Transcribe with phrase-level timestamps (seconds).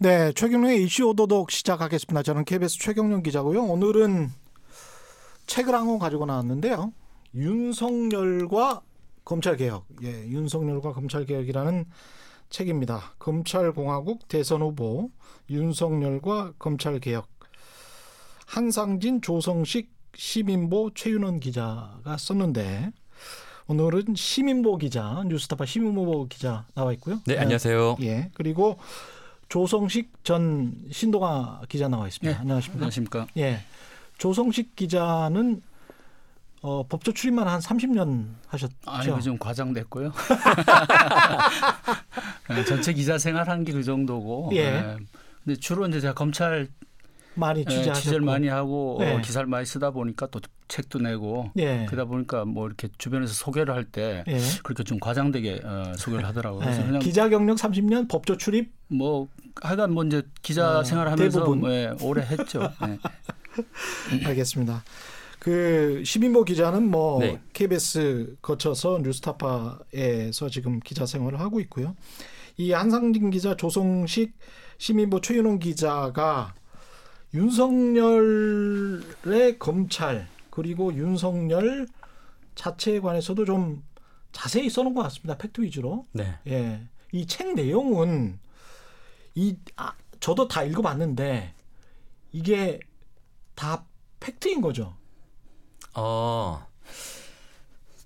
[0.00, 2.22] 네, 최경영의 이슈 오도독 시작하겠습니다.
[2.22, 3.64] 저는 KBS 최경영 기자고요.
[3.64, 4.30] 오늘은
[5.46, 6.92] 책을 한 권 가지고 나왔는데요.
[7.34, 8.82] 윤석열과
[9.24, 9.86] 검찰개혁.
[10.04, 11.84] 예, 윤석열과 검찰개혁이라는
[12.50, 13.14] 책입니다.
[13.18, 15.10] 검찰공화국 대선 후보
[15.50, 17.26] 윤석열과 검찰개혁.
[18.46, 22.92] 한상진, 조성식, 시민보, 최윤원 기자가 썼는데
[23.66, 27.20] 오늘은 시민보 기자, 뉴스타파 시민보 기자 나와 있고요.
[27.26, 27.96] 네, 안녕하세요.
[28.02, 28.78] 예, 그리고
[29.48, 32.36] 조성식 전 신동아 기자 나와 있습니다.
[32.36, 32.76] 예, 안녕하십니까?
[32.78, 33.26] 안녕하십니까?
[33.38, 33.60] 예.
[34.18, 35.62] 조성식 기자는
[36.60, 38.74] 어, 법조 출입만 한 30년 하셨죠?
[38.84, 40.12] 아니고 좀 과장됐고요.
[42.50, 44.50] 네, 전체 기자 생활한 게 그 정도고.
[44.54, 44.70] 예.
[44.70, 44.96] 네.
[45.44, 46.68] 근데 주로 이제 제가 검찰
[47.38, 47.98] 많이 예, 취재하셨고.
[48.00, 49.14] 취재를 많이 하고 네.
[49.14, 51.86] 어, 기사를 많이 쓰다 보니까 또 책도 내고 예.
[51.88, 54.38] 그러다 보니까 뭐 이렇게 주변에서 소개를 할때 예.
[54.62, 56.60] 그렇게 좀 과장되게 어, 소개를 하더라고요.
[56.60, 56.86] 그래서 예.
[56.86, 59.28] 그냥 기자 경력 30년, 법조 출입 뭐
[59.62, 61.60] 하여간 뭐 이제 기자 어, 생활하면서 대부분.
[61.60, 62.70] 뭐, 예, 오래 했죠.
[62.86, 62.98] 예.
[64.26, 64.84] 알겠습니다.
[65.38, 67.40] 그 시민보 기자는 뭐 네.
[67.52, 71.94] KBS 거쳐서 뉴스타파에서 지금 기자 생활을 하고 있고요.
[72.56, 74.36] 이 한상진 기자, 조성식
[74.78, 76.54] 시민보 최윤원 기자가
[77.34, 79.02] 윤석열의
[79.58, 81.86] 검찰 그리고 윤석열
[82.54, 83.82] 자체에 관해서도 좀
[84.32, 85.36] 자세히 써놓은 것 같습니다.
[85.38, 86.06] 팩트 위주로.
[86.12, 86.38] 네.
[86.46, 86.80] 예.
[87.12, 88.38] 이 책 내용은
[89.34, 91.54] 이 아, 저도 다 읽어봤는데
[92.32, 92.80] 이게
[93.54, 93.84] 다
[94.20, 94.94] 팩트인 거죠.
[95.94, 96.66] 어,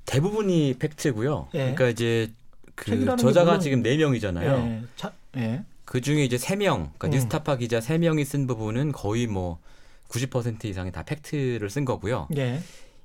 [0.04, 1.48] 대부분이 팩트고요.
[1.54, 1.58] 예.
[1.58, 2.30] 그러니까 이제
[2.74, 4.52] 그 저자가 지금 네 명이잖아요.
[4.52, 4.82] 예.
[4.96, 5.64] 자, 예.
[5.92, 7.10] 그 중에 이제 세 명, 그러니까 음.
[7.10, 9.58] 뉴스타파 기자 세 명이 쓴 부분은 거의 뭐
[10.08, 12.28] 90% 이상이 다 팩트를 쓴 거고요.
[12.34, 12.62] 예.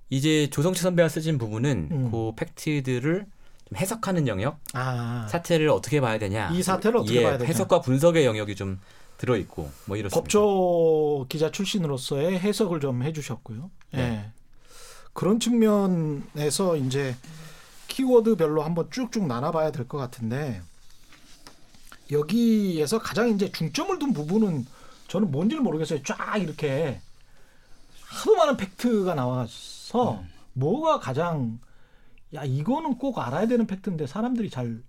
[0.10, 2.12] 이제 조성치 선배가 쓰신 부분은 음.
[2.12, 3.26] 그 팩트들을
[3.68, 5.28] 좀 해석하는 영역, 아.
[5.30, 6.50] 사태를 어떻게 봐야 되냐.
[6.54, 7.50] 이 사태를 어떻게 예, 봐야 되냐.
[7.50, 8.80] 해석과 분석의 영역이 좀
[9.18, 10.22] 들어 있고 뭐 이렇습니다.
[10.22, 13.70] 법조 기자 출신으로서의 해석을 좀 해주셨고요.
[13.96, 13.98] 예.
[13.98, 14.32] 네.
[15.12, 17.18] 그런 측면에서 이제
[17.90, 20.62] 키워드별로 한번 쭉쭉 나눠봐야 될 것 같은데
[22.12, 24.66] 여기에서 가장 이제 중점을 둔 부분은
[25.08, 26.04] 저는 뭔지를 모르겠어요.
[26.04, 27.00] 쫙 이렇게
[28.02, 30.24] 하도 많은 팩트가 나와서
[30.54, 31.60] 뭐가 가장
[32.34, 34.82] 야 이거는 꼭 알아야 되는 팩트인데 사람들이 잘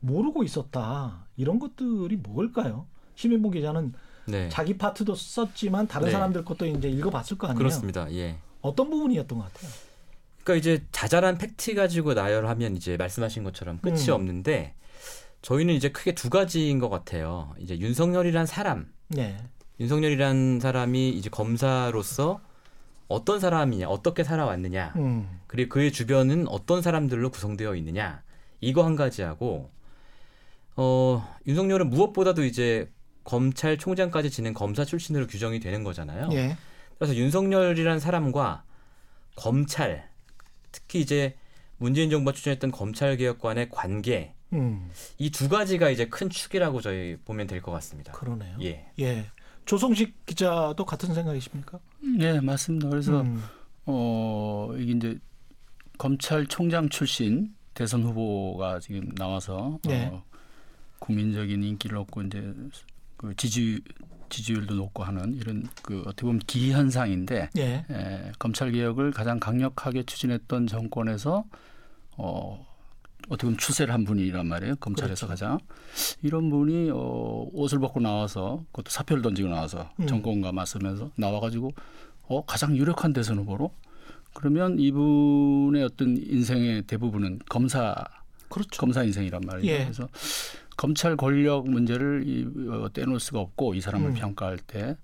[0.00, 2.86] 모르고 있었다 이런 것들이 뭘까요?
[3.16, 3.94] 시민보 기자는
[4.26, 4.48] 네.
[4.48, 6.12] 자기 파트도 썼지만 다른 네.
[6.12, 7.58] 사람들 것도 이제 읽어봤을 거 아니에요.
[7.58, 8.10] 그렇습니다.
[8.12, 8.38] 예.
[8.60, 9.70] 어떤 부분이었던 것 같아요.
[10.42, 14.14] 그러니까 이제 자잘한 팩트 가지고 나열하면 이제 말씀하신 것처럼 끝이 음.
[14.14, 14.74] 없는데
[15.44, 17.54] 저희는 이제 크게 두 가지인 것 같아요.
[17.58, 19.36] 이제 윤석열이란 사람, 네.
[19.78, 22.40] 윤석열이란 사람이 이제 검사로서
[23.08, 25.40] 어떤 사람이냐, 어떻게 살아왔느냐, 음.
[25.46, 28.22] 그리고 그의 주변은 어떤 사람들로 구성되어 있느냐,
[28.62, 29.70] 이거 한 가지하고,
[30.76, 32.90] 어, 윤석열은 무엇보다도 이제
[33.24, 36.30] 검찰총장까지 지낸 검사 출신으로 규정이 되는 거잖아요.
[36.32, 36.56] 예.
[36.96, 38.64] 그래서 윤석열이란 사람과
[39.36, 40.08] 검찰,
[40.72, 41.36] 특히 이제
[41.76, 44.90] 문재인 정부가 추진했던 검찰 개혁관의 관계 음.
[45.18, 48.12] 이두 가지가 이제 큰 축이라고 저희 보면 될 것 같습니다.
[48.12, 48.56] 그러네요.
[48.62, 48.86] 예.
[49.00, 49.26] 예.
[49.66, 51.78] 조성식 기자도 같은 생각이십니까?
[52.18, 52.88] 네, 맞습니다.
[52.88, 53.42] 그래서 음.
[53.86, 55.18] 어 이게 이제
[55.98, 60.06] 검찰총장 출신 대선 후보가 지금 나와서 네.
[60.12, 60.22] 어,
[60.98, 62.54] 국민적인 인기를 얻고 이제
[63.16, 63.80] 그 지지
[64.28, 67.84] 지지율도 높고 하는 이런 그 어떻게 보면 기현상인데 예.
[67.88, 71.44] 에, 검찰 개혁을 가장 강력하게 추진했던 정권에서
[72.16, 72.66] 어
[73.28, 74.76] 어떻게 보면 추세를 한 분이란 말이에요.
[74.76, 75.46] 검찰에서 그렇죠.
[75.46, 75.58] 가장
[76.22, 80.06] 이런 분이 어 옷을 벗고 나와서 그것도 사표를 던지고 나와서 음.
[80.06, 81.72] 정권과 맞서면서 나와가지고
[82.28, 83.70] 어 가장 유력한 대선 후보로
[84.34, 87.94] 그러면 이분의 어떤 인생의 대부분은 검사
[88.48, 88.80] 그렇죠.
[88.80, 89.72] 검사 인생이란 말이에요.
[89.72, 89.84] 예.
[89.84, 90.08] 그래서
[90.76, 94.14] 검찰 권력 문제를 이, 어, 떼놓을 수가 없고 이 사람을 음.
[94.14, 94.96] 평가할 때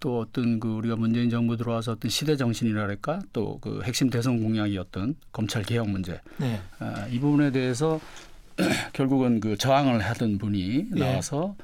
[0.00, 5.16] 또 어떤 그 우리가 문재인 정부 들어와서 어떤 시대 정신이랄까 또 그 핵심 대선 공약이었던
[5.32, 6.60] 검찰 개혁 문제 네.
[6.78, 8.00] 아, 이 부분에 대해서
[8.92, 10.98] 결국은 그 저항을 하던 분이 예.
[11.00, 11.56] 나와서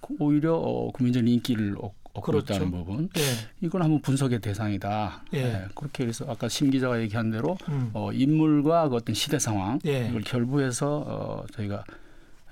[0.00, 2.54] 그 오히려 어, 국민적 인기를 얻- 얻고 그렇죠.
[2.54, 3.22] 있다는 부분 예.
[3.60, 5.22] 이건 한번 분석의 대상이다.
[5.34, 5.38] 예.
[5.38, 7.90] 예, 그렇게 해서 아까 심 기자가 얘기한 대로 음.
[7.92, 10.08] 어, 인물과 그 어떤 시대 상황 예.
[10.08, 11.82] 이걸 결부해서 어, 저희가 에,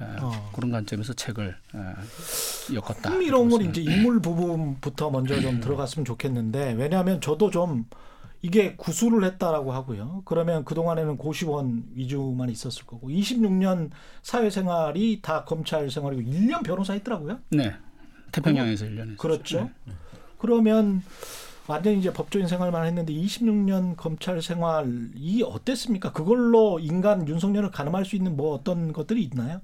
[0.01, 0.51] 어.
[0.53, 3.11] 그런 관점에서 책을 에, 엮었다.
[3.11, 7.87] 흥미로운 건 이제 인물 부분부터 먼저 좀 들어갔으면 좋겠는데 왜냐하면 저도 좀
[8.43, 10.23] 이게 구술을 했다라고 하고요.
[10.27, 13.91] 그러면 그 동안에는 고시원 위주만 있었을 거고 26년
[14.23, 17.39] 사회생활이 다 검찰 생활이고 1년 변호사 했더라고요.
[17.51, 17.75] 네.
[18.33, 19.17] 태평양에서 1년 했었죠.
[19.17, 19.71] 그렇죠.
[19.87, 19.95] 네.
[20.39, 21.03] 그러면
[21.67, 26.13] 완전히 이제 법조인 생활만 했는데 26년 검찰 생활이 어땠습니까?
[26.13, 29.63] 그걸로 인간 윤석열을 가늠할 수 있는 뭐 어떤 것들이 있나요?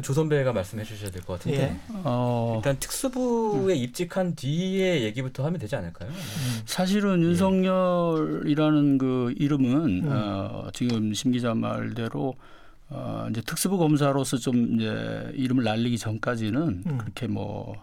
[0.00, 1.76] 조 선배가 말씀해 주셔야 될 것 같은데 예.
[2.04, 6.08] 어, 일단 특수부에 입직한 뒤에 얘기부터 하면 되지 않을까요?
[6.08, 6.62] 음.
[6.64, 10.08] 사실은 윤석열이라는 그 이름은 음.
[10.10, 12.34] 어, 지금 심 기자 말대로
[12.88, 16.98] 어, 이제 특수부 검사로서 좀 이제 이름을 날리기 전까지는 음.
[16.98, 17.74] 그렇게 뭐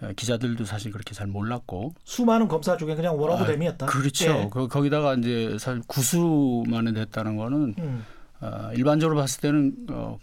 [0.00, 3.86] 어, 기자들도 사실 그렇게 잘 몰랐고 수많은 검사 중에 그냥 워러브댐이었다.
[3.86, 4.24] 그렇죠.
[4.26, 4.48] 예.
[4.52, 8.04] 그, 거기다가 이제 사실 구수만에 됐다는 거는 음.
[8.40, 10.18] 어, 일반적으로 봤을 때는 어,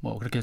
[0.00, 0.42] 뭐 그렇게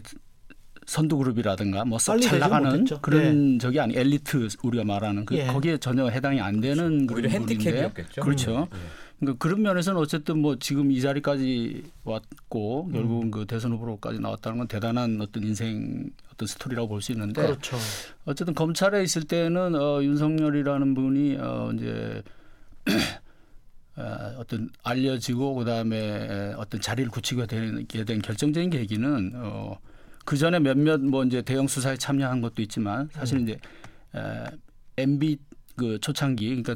[0.86, 3.02] 선두 그룹이라든가 뭐썩 빨리 잘 되지는 나가는 못했죠.
[3.02, 5.48] 그런 적이 아니 엘리트 우리가 말하는 그 예.
[5.48, 8.22] 거기에 전혀 해당이 안 되는 오히려 그런 분인데 핸디캡이었겠죠.
[8.22, 8.68] 그렇죠.
[8.74, 8.78] 예.
[9.20, 12.94] 그러니까 그런 면에서는 어쨌든 뭐 지금 이 자리까지 왔고 음.
[12.94, 17.78] 결국은 그 대선 후보로까지 나왔다는 건 대단한 어떤 인생 어떤 스토리라고 볼 수 있는데 그렇죠.
[18.26, 22.22] 어쨌든 검찰에 있을 때는 어, 윤석열이라는 분이 어, 이제
[23.98, 29.80] 어, 어떤 알려지고 그다음에 어떤 자리를 굳히게 되게 된 결정적인 계기는 어,
[30.24, 33.58] 그 전에 몇몇 뭐 이제 대형 수사에 참여한 것도 있지만 사실 이제
[34.16, 34.46] 에,
[34.98, 35.38] MB
[35.76, 36.76] 그 초창기 그러니까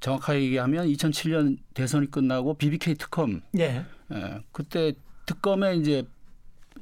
[0.00, 3.84] 정확하게 얘기하면 2007년 대선이 끝나고 BBK 특검 예.
[4.12, 4.92] 에, 그때
[5.26, 6.04] 특검에 이제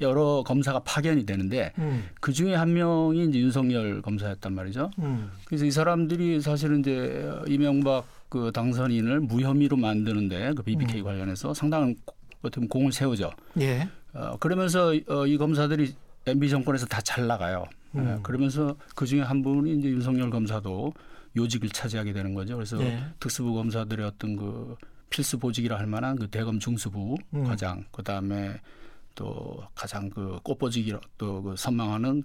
[0.03, 2.05] 여러 검사가 파견이 되는데 음.
[2.21, 4.91] 그 중에 한 명이 이제 윤석열 검사였단 말이죠.
[4.99, 5.31] 음.
[5.47, 11.95] 그래서 이 사람들이 사실은 이제 이명박 그 당선인을 무혐의로 만드는데 그 BBK 관련해서 상당한
[12.43, 13.31] 어떻게 보면 공을 세우죠.
[13.61, 13.89] 예.
[14.13, 15.95] 어, 그러면서 어, 이 검사들이
[16.27, 17.65] MB 정권에서 다 잘 나가요.
[17.95, 18.17] 음.
[18.19, 20.93] 예, 그러면서 그 중에 한 분이 이제 윤석열 검사도
[21.37, 22.57] 요직을 차지하게 되는 거죠.
[22.57, 23.05] 그래서 예.
[23.21, 24.77] 특수부 검사들의 어떤 그
[25.09, 27.45] 필수 보직이라 할 만한 그 대검 중수부 음.
[27.45, 28.61] 과장, 그 다음에
[29.15, 32.23] 또 가장 그 꽃보직이라 또 그 선망하는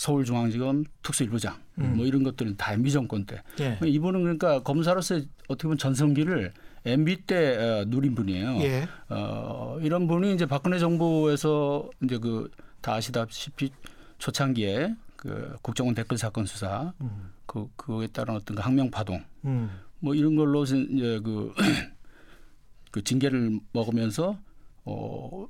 [0.00, 1.96] 서울중앙지검 특수일부장 음.
[1.96, 3.78] 뭐 이런 것들은 다 MB 정권 때 예.
[3.84, 6.52] 이분은 그러니까 검사로서의 어떻게 보면 전성기를
[6.86, 8.58] MB 때 어, 누린 분이에요.
[8.62, 8.88] 예.
[9.10, 12.48] 어, 이런 분이 이제 박근혜 정부에서 이제 그
[12.80, 13.70] 다 아시다시피
[14.18, 17.32] 초창기에 그 국정원 댓글 사건 수사 음.
[17.46, 19.70] 그 그에 따른 어떤 그 항명 파동 음.
[19.98, 21.52] 뭐 이런 걸로 이제 그,
[22.90, 24.38] 그 징계를 먹으면서
[24.84, 25.46] 어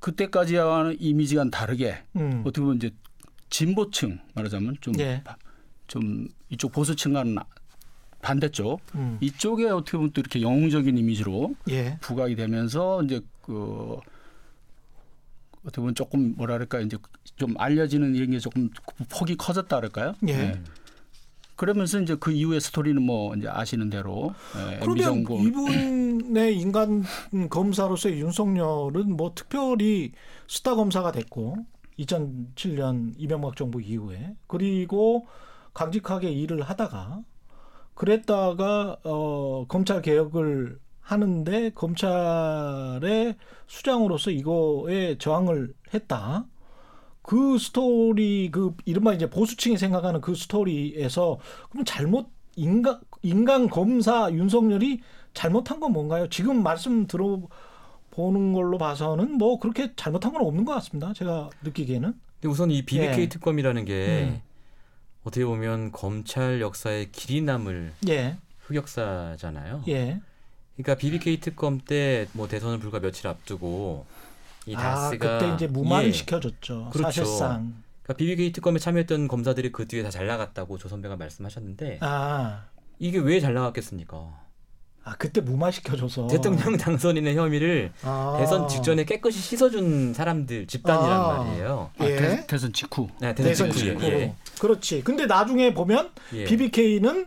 [0.00, 2.42] 그때까지와는 이미지가 다르게 음.
[2.44, 2.90] 어떻게 보면 이제
[3.50, 5.22] 진보층 말하자면 좀 예.
[5.86, 7.36] 좀 이쪽 보수층과는
[8.22, 9.18] 반대쪽 음.
[9.20, 11.98] 이쪽에 어떻게 보면 또 이렇게 영웅적인 이미지로 예.
[12.00, 13.98] 부각이 되면서 이제 그
[15.62, 16.96] 어떻게 보면 조금 뭐랄까 이제
[17.36, 18.70] 좀 알려지는 이런 게 조금
[19.10, 20.14] 폭이 커졌다 그럴까요?
[20.28, 20.32] 예.
[20.32, 20.62] 네.
[21.56, 27.04] 그러면서 이제 그 이후의 스토리는 뭐 이제 아시는 대로 예, 그러면 정권 이분의 인간
[27.48, 30.12] 검사로서의 윤석열은 뭐 특별히
[30.48, 31.58] 스타 검사가 됐고
[31.98, 35.26] 2007년 이명박 정부 이후에 그리고
[35.72, 37.22] 강직하게 일을 하다가
[37.94, 43.36] 그랬다가 어 검찰 개혁을 하는데 검찰의
[43.66, 46.46] 수장으로서 이거에 저항을 했다.
[47.22, 51.38] 그 스토리 그 이른바 이제 보수층이 생각하는 그 스토리에서
[51.70, 55.00] 그럼 잘못 인간 인간 검사 윤석열이
[55.34, 56.28] 잘못한 건 뭔가요?
[56.28, 57.42] 지금 말씀 들어
[58.14, 61.12] 보는 걸로 봐서는 뭐 그렇게 잘못한 건 없는 것 같습니다.
[61.12, 62.12] 제가 느끼기에는.
[62.40, 63.28] 근데 우선 이 BBK 예.
[63.28, 64.40] 특검이라는 게 음.
[65.24, 69.84] 어떻게 보면 검찰 역사의 길이 남을 예, 흑역사잖아요.
[69.88, 70.20] 예.
[70.76, 74.04] 그러니까 BBK 특검 때 뭐 대선을 불과 며칠 앞두고
[74.66, 76.12] 이아 다스가 그때 이제 무마를 예.
[76.12, 76.90] 시켜줬죠.
[76.92, 77.24] 그렇죠.
[77.24, 77.74] 사실상.
[78.02, 82.64] 그러니까 BBK 특검에 참여했던 검사들이 그 뒤에 다 잘 나갔다고 조 선배가 말씀하셨는데 아,
[82.98, 84.43] 이게 왜 잘 나갔겠습니까?
[85.04, 88.36] 아 그때 무마 시켜줘서 대통령 당선인의 혐의를 아.
[88.38, 91.28] 대선 직전에 깨끗이 씻어준 사람들 집단이란 아.
[91.38, 91.90] 말이에요.
[91.98, 92.16] 아, 예.
[92.16, 94.18] 대, 대선 직후 네, 대선 직후에, 직후로.
[94.18, 94.34] 예.
[94.58, 95.02] 그렇지.
[95.04, 96.44] 근데 나중에 보면 예.
[96.44, 97.26] BBK는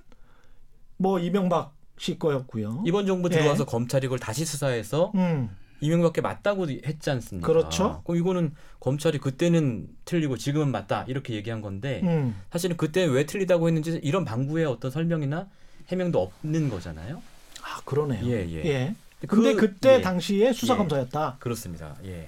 [0.98, 2.84] 뭐 이명박 씨 거였고요.
[2.86, 3.38] 이번 정부 예.
[3.38, 5.50] 들어와서 검찰이 그걸 다시 수사해서 음,
[5.82, 7.46] 이명박께 맞다고 했지 않습니까?
[7.46, 8.02] 그렇죠.
[8.06, 12.36] 그럼 이거는 검찰이 그때는 틀리고 지금은 맞다 이렇게 얘기한 건데 음.
[12.52, 15.48] 사실은 그때 왜 틀리다고 했는지 이런 방구의 어떤 설명이나
[15.90, 17.22] 해명도 없는 거잖아요.
[17.68, 18.26] 아 그러네요.
[18.28, 18.96] 예, 예.
[19.28, 20.02] 근데 그- 그, 때 예.
[20.02, 21.38] 당시에 수사검사였다.
[21.40, 21.96] 그렇습니다.
[22.06, 22.28] 예.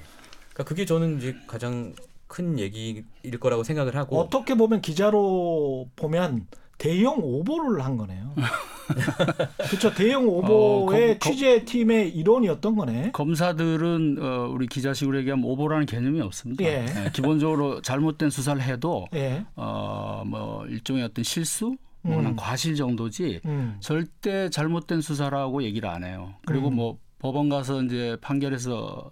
[0.53, 1.93] 그러니까 그게 저는 이제 가장
[2.27, 3.05] 큰 얘기일
[3.39, 8.33] 거라고 생각을 하고 어떻게 보면 기자로 보면 대형 오보를 한 거네요.
[9.69, 9.93] 그렇죠.
[9.93, 13.11] 대형 오보의 어, 거- 거- 취재팀의 일원이었던 거네.
[13.11, 16.63] 검사들은 어, 우리 기자식으로 얘기하면 오보라는 개념이 없습니다.
[16.63, 16.85] 예.
[16.87, 19.43] 예, 기본적으로 잘못된 수사를 해도 예.
[19.55, 22.35] 어, 뭐 일종의 어떤 실수, 뭐 음.
[22.35, 23.77] 과실 정도지 음.
[23.79, 26.33] 절대 잘못된 수사라고 얘기를 안 해요.
[26.45, 26.75] 그리고 음.
[26.75, 29.11] 뭐 법원 가서 이제 판결에서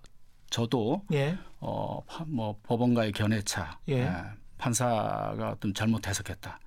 [0.49, 1.37] 저도 예.
[1.59, 3.93] 어, 파- 뭐 법원과의 견해차, 예.
[4.03, 4.09] 예,
[4.57, 6.59] 판사가 어떤 잘못 해석했다.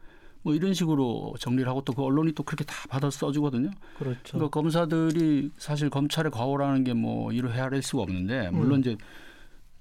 [0.43, 3.71] 뭐 이런 식으로 정리를 하고 또 그 언론이 또 그렇게 다 받아 써주거든요.
[3.99, 4.21] 그렇죠.
[4.33, 8.81] 그러니까 검사들이 사실 검찰의 과오라는 게 뭐 이루 헤아릴 수가 없는데 물론 음.
[8.81, 8.97] 이제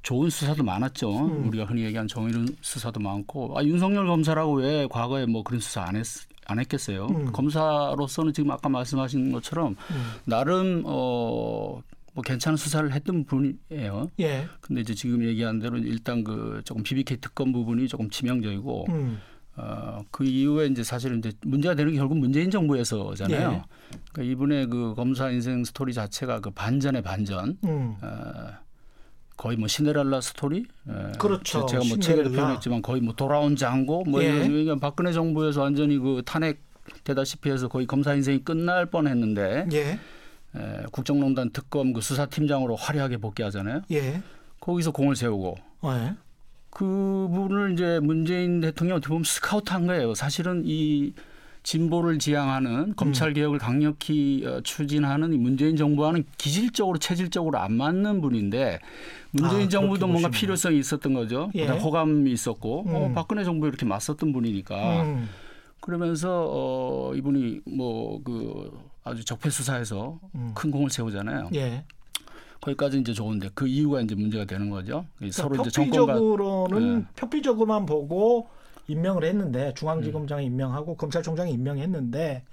[0.01, 1.11] 좋은 수사도 많았죠.
[1.27, 1.47] 음.
[1.49, 5.95] 우리가 흔히 얘기하는 정의로운 수사도 많고 아, 윤석열 검사라고 왜 과거에 뭐 그런 수사 안
[5.97, 6.05] 했,
[6.49, 7.07] 안 했겠어요.
[7.07, 7.31] 음.
[7.31, 10.11] 검사로서는 지금 아까 말씀하신 것처럼 음.
[10.25, 11.81] 나름 어,
[12.13, 14.09] 뭐 괜찮은 수사를 했던 분이에요.
[14.19, 14.47] 예.
[14.61, 19.19] 근데 이제 지금 얘기한 대로 일단 그 조금 BBK 특검 부분이 조금 치명적이고 음.
[19.55, 23.51] 어, 그 이후에 이제 사실은 이제 문제가 되는 게 결국 문재인 정부에서잖아요.
[23.51, 23.61] 예.
[24.11, 27.57] 그러니까 이분의 그 검사 인생 스토리 자체가 그 반전의 반전.
[27.65, 27.95] 음.
[28.01, 28.68] 어,
[29.39, 30.65] 거의 뭐 신데렐라 스토리.
[30.89, 31.65] 에, 그렇죠.
[31.65, 32.29] 제가 뭐 책에도 신데렐라.
[32.31, 34.45] 표현했지만 거의 뭐 돌아온 장고 뭐 예.
[34.45, 36.61] 이런 박근혜 정부에서 완전히 그 탄핵
[37.05, 39.99] 되다시피 해서 거의 검사 인생이 끝날 뻔했는데 예.
[40.57, 43.83] 에, 국정농단 특검 그 수사팀장으로 화려하게 복귀하잖아요.
[43.91, 44.21] 예.
[44.59, 45.55] 거기서 공을 세우고
[45.85, 46.15] 예.
[46.71, 50.15] 그분을 이제 문재인 대통령이 어떻게 보면 스카우트한 거예요.
[50.15, 51.13] 사실은 이
[51.69, 58.79] 진보를 지향하는 검찰 개혁을 강력히 어, 추진하는 이 문재인 정부와는 기질적으로 체질적으로 안 맞는 분인데
[59.29, 60.39] 문재인 아, 정부도 뭔가 보시네요.
[60.39, 61.51] 필요성이 있었던 거죠.
[61.53, 61.67] 예.
[61.67, 63.13] 호감이 있었고 어, 음.
[63.13, 65.29] 박근혜 정부에 이렇게 맞섰던 분이니까 음.
[65.79, 68.71] 그러면서 어, 이분이 뭐 그
[69.03, 70.53] 아주 적폐 수사에서 음.
[70.55, 71.51] 큰 공을 세우잖아요.
[71.53, 71.83] 예.
[72.61, 75.05] 거기까지 이제 좋은데 그 이유가 이제 문제가 되는 거죠.
[75.31, 77.15] 서로 그러니까 이제 정권과 표피적으로는 예.
[77.15, 78.49] 표피적으로만 보고
[78.89, 80.51] 임명을 했는데 중앙지검장이 음.
[80.51, 82.43] 임명하고 검찰총장이 임명했는데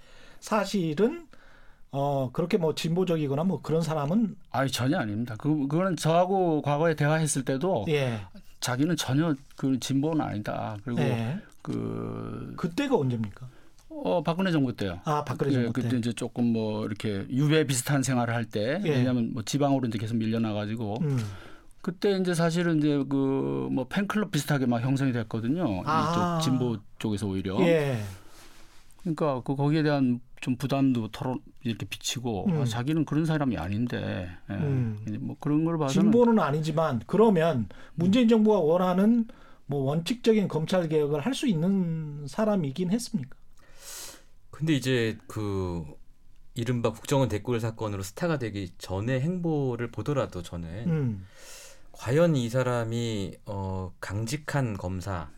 [0.41, 1.27] 사실은
[1.91, 5.35] 어 그렇게 뭐 진보적이거나 뭐 그런 사람은 아니 전혀 아닙니다.
[5.39, 8.21] 그 그거는 저하고 과거에 대화했을 때도 예.
[8.61, 10.77] 자기는 전혀 그 진보는 아니다.
[10.85, 11.39] 그리고 예.
[11.63, 13.49] 그 그때가 언제입니까?
[13.89, 15.01] 어, 박근혜 정부 때요.
[15.05, 15.83] 아 박근혜 예, 정부 때.
[15.83, 18.91] 그때 이제 조금 뭐 이렇게 유배 비슷한 생활을 할때 예.
[18.91, 21.19] 왜냐하면 뭐 지방으로 이제 계속 밀려나 가지고 음.
[21.87, 25.83] 그때 이제 사실은 이제 그 뭐 팬클럽 비슷하게 막 형성이 됐거든요.
[25.85, 26.39] 아.
[26.41, 27.61] 이쪽 진보 쪽에서 오히려.
[27.61, 27.99] 예.
[29.03, 32.61] 그러니까 그 거기에 대한 좀 부담도 털어 이렇게 비치고 음.
[32.61, 34.55] 아, 자기는 그런 사람이 아닌데 예.
[34.55, 34.99] 음.
[35.07, 39.27] 이제 뭐 그런 걸 봐서는 진보는 아니지만 그러면 문재인 정부가 원하는
[39.67, 43.37] 뭐 원칙적인 검찰 개혁을 할 수 있는 사람이긴 했습니까?
[44.51, 45.85] 근데 이제 그
[46.55, 51.27] 이른바 국정원 댓글 사건으로 스타가 되기 전의 행보를 보더라도 저는 음.
[51.99, 55.29] 과연 이 사람이 어 강직한 검사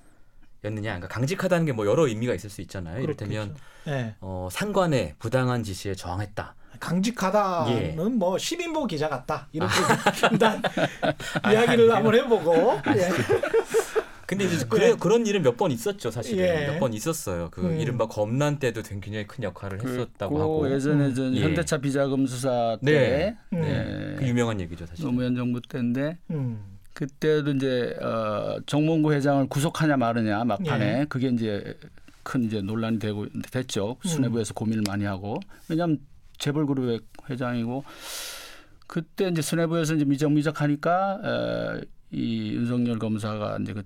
[0.64, 0.90] 였느냐?
[0.96, 3.00] 그러니까 강직하다는 게 뭐 여러 의미가 있을 수 있잖아요.
[3.02, 3.54] 이를테면.
[3.86, 4.14] 예.
[4.20, 6.54] 어 상관의 부당한 지시에 저항했다.
[6.80, 7.92] 강직하다는 예.
[8.10, 9.72] 뭐 시민보 기자 같다 이렇게
[10.30, 10.62] 일단
[11.50, 13.08] 이야기를 한번 해보고 예.
[14.28, 16.66] 근데 이제 그래, 그런 일은 몇 번 있었죠, 사실은 예.
[16.72, 17.48] 몇번 있었어요.
[17.50, 17.80] 그 음.
[17.80, 21.40] 이른바 검난 때도 굉장히 큰 역할을 했었다고 그 하고 예전에 저 예.
[21.40, 22.92] 현대차 비자금 수사 네.
[22.92, 23.60] 때 음.
[23.62, 24.14] 네.
[24.18, 25.04] 그 유명한 얘기죠, 사실.
[25.04, 26.62] 노무현 정부 때인데 음.
[26.92, 31.06] 그때도 이제 어, 정몽구 회장을 구속하냐 마느냐 막판에 예.
[31.08, 31.74] 그게 이제
[32.22, 33.96] 큰 이제 논란이 되고 됐죠.
[34.04, 34.08] 음.
[34.08, 35.98] 수뇌부에서 고민을 많이 하고 왜냐하면
[36.38, 37.84] 재벌그룹의 회장이고
[38.86, 41.20] 그때 이제 수뇌부에서 이제 미적미적하니까
[41.80, 43.82] 에, 이 윤석열 검사가 이제 그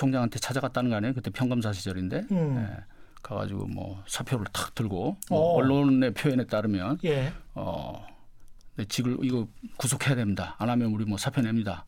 [0.00, 1.12] 총장한테 찾아갔다는 거 아니에요?
[1.12, 2.56] 그때 평검사 시절인데 음.
[2.56, 2.84] 예,
[3.22, 5.16] 가가지고 뭐 사표를 탁 들고 어.
[5.28, 7.30] 뭐 언론의 표현에 따르면 예.
[7.54, 8.06] 어,
[8.76, 10.56] 네, 직을 이거 구속해야 됩니다.
[10.58, 11.84] 안 하면 우리 뭐 사표 냅니다.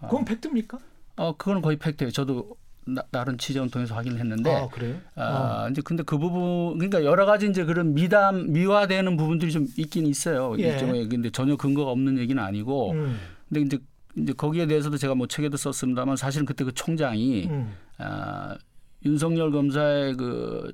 [0.00, 0.78] 그건 팩트입니까?
[1.16, 2.10] 어, 그거는 거의 팩트예요.
[2.10, 4.96] 저도 나, 나름 취재원 통해서 확인을 했는데 아 그래요?
[5.14, 10.06] 아, 이제 근데 그 부분 그러니까 여러 가지 이제 그런 미담 미화되는 부분들이 좀 있긴
[10.06, 10.54] 있어요.
[10.58, 10.72] 예.
[10.72, 13.18] 일종의 근데 전혀 근거가 없는 얘기는 아니고 음.
[13.48, 13.78] 근데 이제
[14.16, 17.74] 이제 거기에 대해서도 제가 뭐 책에도 썼습니다만 사실은 그때 그 총장이 음.
[17.98, 18.56] 아,
[19.04, 20.72] 윤석열 검사의 그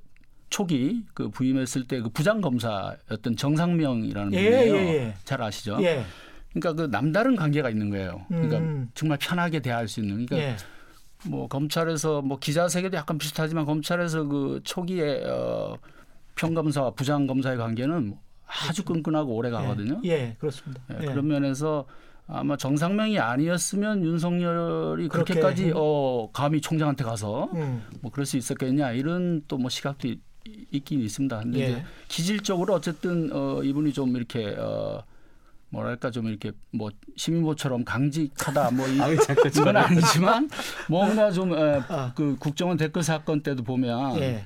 [0.48, 4.74] 초기 그 부임했을 때 그 부장 검사였던 정상명이라는 예, 분이에요.
[4.74, 5.14] 예, 예.
[5.24, 5.78] 잘 아시죠?
[5.82, 6.04] 예.
[6.52, 8.24] 그러니까 그 남다른 관계가 있는 거예요.
[8.28, 8.90] 그러니까 음.
[8.94, 10.26] 정말 편하게 대할 수 있는.
[10.26, 10.56] 그러니까 예.
[11.24, 15.78] 뭐 검찰에서 뭐 기자 세계도 약간 비슷하지만 검찰에서 그 초기에 어,
[16.34, 18.16] 평검사와 부장 검사의 관계는
[18.68, 20.00] 아주 끈끈하고 오래 가거든요.
[20.04, 20.82] 예, 예, 그렇습니다.
[20.92, 21.06] 예, 예.
[21.06, 21.86] 그런 면에서
[22.26, 25.72] 아마 정상명이 아니었으면 윤석열이 그렇게 그렇게까지 음.
[25.76, 27.82] 어, 감히 총장한테 가서 음.
[28.00, 30.20] 뭐 그럴 수 있었겠냐 이런 또 뭐 시각도 있-
[30.72, 31.38] 있긴 있습니다.
[31.40, 31.68] 근데 예.
[31.70, 35.02] 이제 기질적으로 어쨌든 어, 이분이 좀 이렇게 어,
[35.68, 38.86] 뭐랄까 좀 이렇게 뭐 시민보처럼 강직하다 뭐
[39.56, 40.48] 이건 아니지만
[40.88, 42.12] 뭔가 좀 아.
[42.14, 44.44] 그 국정원 댓글 사건 때도 보면 예.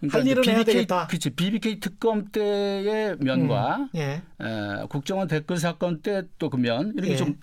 [0.00, 1.06] 그러니까 할 일은 이제 해야 BBK, 되겠다.
[1.06, 4.22] 그치 BBK 특검 때의 면과 예.
[4.40, 7.16] 에, 국정원 댓글 사건 때 또 그 면 이렇게 예.
[7.16, 7.38] 좀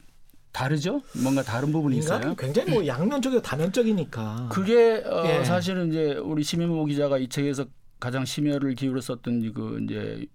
[0.52, 1.02] 다르죠?
[1.24, 2.36] 뭔가 다른 부분이 있어요.
[2.36, 4.50] 굉장히 뭐 양면적이고 다면적이니까.
[4.52, 5.44] 그게 어, 예.
[5.44, 7.66] 사실은 이제 우리 시민보 기자가 이 책에서
[8.00, 10.26] 가장 심혈을 기울였었던 그 이제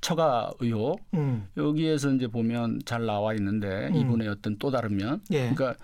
[0.00, 1.48] 처가 의혹 음.
[1.56, 3.96] 여기에서 이제 보면 잘 나와 있는데 음.
[3.96, 5.50] 이분의 어떤 또 다른 면 예.
[5.52, 5.74] 그러니까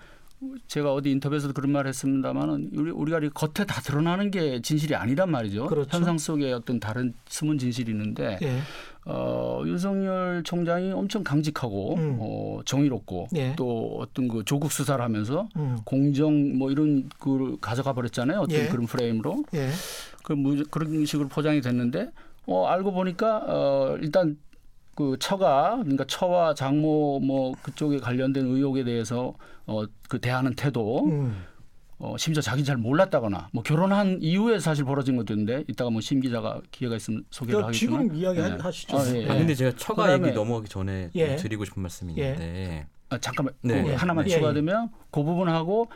[0.67, 5.29] 제가 어디 인터뷰에서도 그런 말을 했습니다만은 우리 우리가 이 겉에 다 드러나는 게 진실이 아니란
[5.29, 5.67] 말이죠.
[5.67, 5.89] 그렇죠.
[5.95, 8.57] 현상 속에 어떤 다른 숨은 진실이 있는데 예.
[9.05, 12.17] 어, 윤석열 총장이 엄청 강직하고 음.
[12.19, 13.53] 어, 정의롭고 예.
[13.55, 15.77] 또 어떤 그 조국 수사를 하면서 음.
[15.85, 18.39] 공정 뭐 이런 그 가져가 버렸잖아요.
[18.41, 18.67] 어떤 예.
[18.67, 19.69] 그런 프레임으로 예.
[20.23, 22.09] 그 무- 그런 식으로 포장이 됐는데
[22.47, 24.37] 어, 알고 보니까 어, 일단
[25.01, 29.33] 그 처가 그러니까 처와 장모 뭐 그쪽에 관련된 의혹에 대해서
[29.65, 31.43] 어, 그 대하는 태도 음.
[31.97, 36.95] 어, 심지어 자기는 잘 몰랐다거나 뭐 결혼한 이후에 사실 벌어진 것들인데 이따가 뭐심 기자가 기회가
[36.95, 38.57] 있으면 소개를 저 하겠지만 지금 이야기 네.
[38.59, 38.97] 하시죠.
[38.97, 39.39] 아, 예, 아 예.
[39.39, 41.35] 근데 제가 처가 그다음에- 얘기 넘어가기 전에 예.
[41.35, 43.81] 드리고 싶은 말씀이 있는데 아, 잠깐만 네.
[43.81, 43.95] 그 예.
[43.95, 45.89] 하나만 예, 추가되면 그 부분하고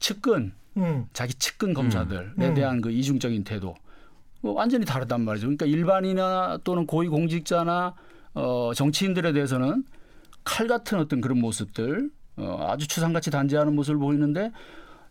[0.00, 1.06] 측근 음.
[1.12, 2.54] 자기 측근 검사들에 음.
[2.54, 3.74] 대한 그 이중적인 태도
[4.40, 5.46] 뭐 완전히 다르단 말이죠.
[5.46, 7.94] 그러니까 일반이나 또는 고위 공직자나
[8.34, 9.84] 어, 정치인들에 대해서는
[10.44, 14.52] 칼 같은 어떤 그런 모습들 어, 아주 추상같이 단지하는 모습을 보이는데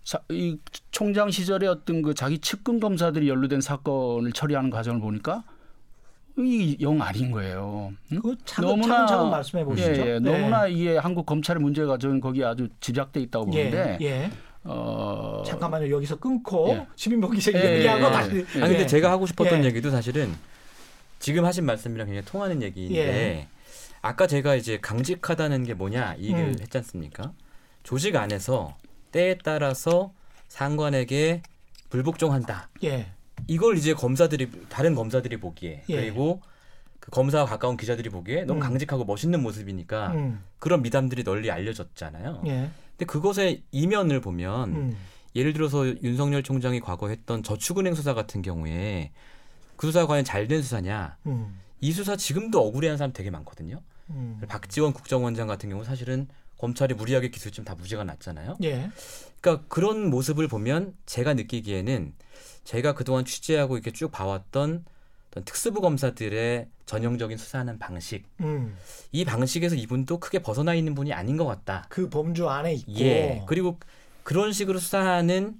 [0.04, 0.58] 자, 이
[0.92, 5.44] 총장 시절에 어떤 그 자기 측근 검사들이 연루된 사건을 처리하는 과정을 보니까
[6.38, 7.92] 이영 아닌 거예요.
[8.14, 8.22] 응?
[8.22, 9.92] 그 차근 차근 말씀해 보시죠.
[9.92, 10.20] 예, 예.
[10.20, 10.32] 네.
[10.32, 14.06] 너무나 이게 한국 검찰의 문제가 저는 거기에 아주 집약돼 있다고 보는데 예.
[14.06, 14.32] 예.
[14.64, 15.94] 어, 잠깐만요.
[15.94, 16.88] 여기서 끊고 예.
[16.96, 18.36] 시민복 기자 예, 얘기하고 예, 다시.
[18.56, 18.62] 예.
[18.62, 18.88] 아 근데 예.
[18.88, 19.66] 제가 하고 싶었던 예.
[19.68, 20.32] 얘기도 사실은
[21.20, 23.48] 지금 하신 말씀이랑 굉장히 통하는 얘기인데 예.
[24.02, 26.58] 아까 제가 이제 강직하다는 게 뭐냐 이 얘기를 음.
[26.60, 27.34] 했지 않습니까?
[27.84, 28.78] 조직 안에서
[29.12, 30.14] 때에 따라서
[30.48, 31.42] 상관에게
[31.90, 32.70] 불복종한다.
[32.84, 33.12] 예.
[33.48, 35.96] 이걸 이제 검사들이 다른 검사들이 보기에 예.
[35.96, 36.42] 그리고
[37.00, 38.62] 그 검사와 가까운 기자들이 보기에 너무 음.
[38.62, 40.44] 강직하고 멋있는 모습이니까 음.
[40.60, 42.44] 그런 미담들이 널리 알려졌잖아요.
[42.48, 42.70] 예.
[42.92, 44.98] 근데 그것의 이면을 보면 음.
[45.36, 49.12] 예를 들어서 윤석열 총장이 과거 했던 저축은행 수사 같은 경우에
[49.80, 51.16] 그 수사가 과연 잘 된 수사냐?
[51.26, 51.58] 음.
[51.80, 53.82] 이 수사 지금도 억울해하는 사람 되게 많거든요.
[54.10, 54.42] 음.
[54.50, 58.58] 박지원 국정원장 같은 경우 사실은 검찰이 무리하게 기소했지만 다 무죄가 났잖아요.
[58.64, 58.90] 예.
[59.40, 62.14] 그러니까 그런 모습을 보면 제가 느끼기에는
[62.66, 64.84] 제가 그동안 취재하고 이렇게 쭉 봐왔던
[65.30, 68.76] 어떤 특수부 검사들의 전형적인 수사하는 방식 음.
[69.14, 71.86] 이 방식에서 이분도 크게 벗어나 있는 분이 아닌 것 같다.
[71.88, 73.00] 그 범주 안에 있고.
[73.00, 73.44] 예.
[73.48, 73.80] 그리고
[74.24, 75.56] 그런 식으로 수사하는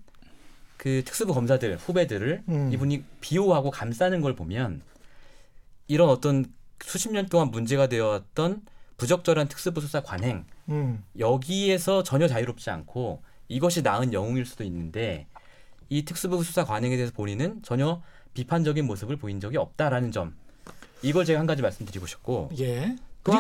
[0.80, 2.72] 그 특수부 검사들 후배들을 음.
[2.72, 4.82] 이분이 비호하고 감싸는 걸 보면
[5.88, 6.46] 이런 어떤
[6.82, 8.62] 수십 년 동안 문제가 되어왔던
[8.96, 11.04] 부적절한 특수부 수사 관행 음.
[11.20, 15.28] 여기에서 전혀 자유롭지 않고 이것이 나은 영웅일 수도 있는데
[15.90, 18.02] 이 특수부 수사 관행에 대해서 본인은 전혀
[18.34, 20.34] 비판적인 모습을 보인 적이 없다라는 점
[21.02, 22.96] 이걸 제가 한 가지 말씀드리고 싶고 예.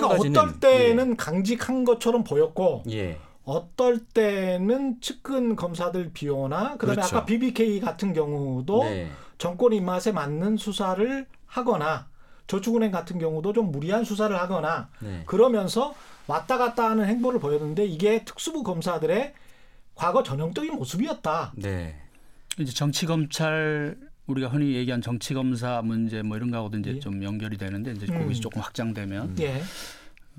[0.10, 3.18] 가지는, 어떨 때는 강직한 것처럼 보였고 예
[3.50, 7.18] 어떨 때는 측근 검사들 비호나 그다음에 그렇죠.
[7.18, 9.10] 아까 BBK 같은 경우도 네.
[9.40, 12.08] 정권 입맛에 맞는 수사를 하거나
[12.46, 15.24] 저축은행 같은 경우도 좀 무리한 수사를 하거나 네.
[15.26, 15.96] 그러면서
[16.28, 19.34] 왔다 갔다 하는 행보를 보였는데 이게 특수부 검사들의
[19.96, 21.54] 과거 전형적인 모습이었다.
[21.56, 22.00] 네.
[22.60, 27.00] 이제 정치 검찰 우리가 흔히 얘기한 정치 검사 문제 뭐 이런 거하고도 이제 예.
[27.00, 28.22] 좀 연결이 되는데 이제 음.
[28.22, 29.64] 거기서 조금 확장되면 예.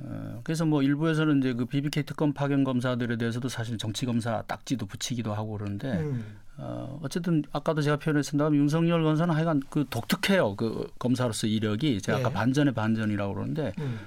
[0.02, 4.86] 어, 그래서 뭐 일부에서는 이제 그 BBK 특검 파견 검사들에 대해서도 사실 정치 검사 딱지도
[4.86, 6.36] 붙이기도 하고 그러는데 음.
[6.56, 8.52] 어, 어쨌든 아까도 제가 표현했습니다.
[8.52, 10.56] 윤석열 검사는 하여간 그 독특해요.
[10.56, 12.22] 그 검사로서 이력이 제가 예.
[12.22, 13.98] 아까 반전의 반전이라고 그러는데 음.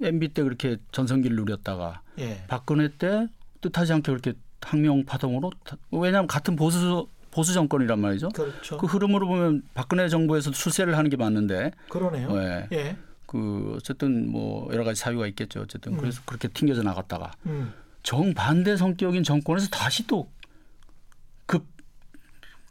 [0.00, 2.44] MB 때 그렇게 전성기를 누렸다가 예.
[2.46, 3.26] 박근혜 때
[3.60, 8.28] 뜻하지 않게 그렇게 항명 파동으로 다- 왜냐하면 같은 보수 보수 정권이란 말이죠.
[8.30, 8.78] 그렇죠.
[8.78, 12.30] 그 흐름으로 보면 박근혜 정부에서 출세를 하는 게 맞는데 그러네요.
[12.36, 12.68] 예.
[12.72, 12.96] 예.
[13.28, 15.60] 그 어쨌든 뭐 여러 가지 사유가 있겠죠.
[15.60, 15.98] 어쨌든 음.
[15.98, 17.72] 그래서 그렇게 튕겨져 나갔다가 음.
[18.02, 20.26] 정반대 성격인 정권에서 다시 또
[21.46, 21.78] 급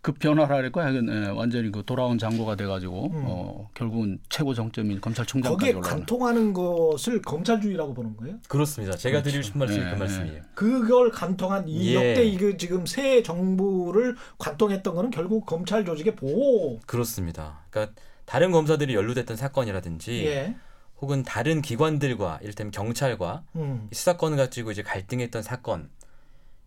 [0.08, 3.24] 급 변화를 할까 하여간 예, 완전히 그 돌아온 장고가 돼가지고 음.
[3.28, 5.98] 어, 결국은 최고 정점인 검찰총장까지 거기에 올라가는.
[5.98, 8.38] 관통하는 것을 검찰주의라고 보는 거예요?
[8.48, 8.96] 그렇습니다.
[8.96, 10.42] 제가 드리고 싶은 말씀이 예, 그 말씀이에요.
[10.56, 11.96] 그걸 관통한 이 예.
[11.96, 16.80] 역대 이거 지금 새 정부를 관통했던 거는 결국 검찰 조직의 보호.
[16.86, 17.66] 그렇습니다.
[17.70, 17.94] 그러니까
[18.28, 20.54] 다른 검사들이 연루됐던 사건이라든지 예.
[21.00, 23.88] 혹은 다른 기관들과 이를테면 경찰과 음.
[23.90, 25.90] 이 수사권을 가지고 이제 갈등했던 사건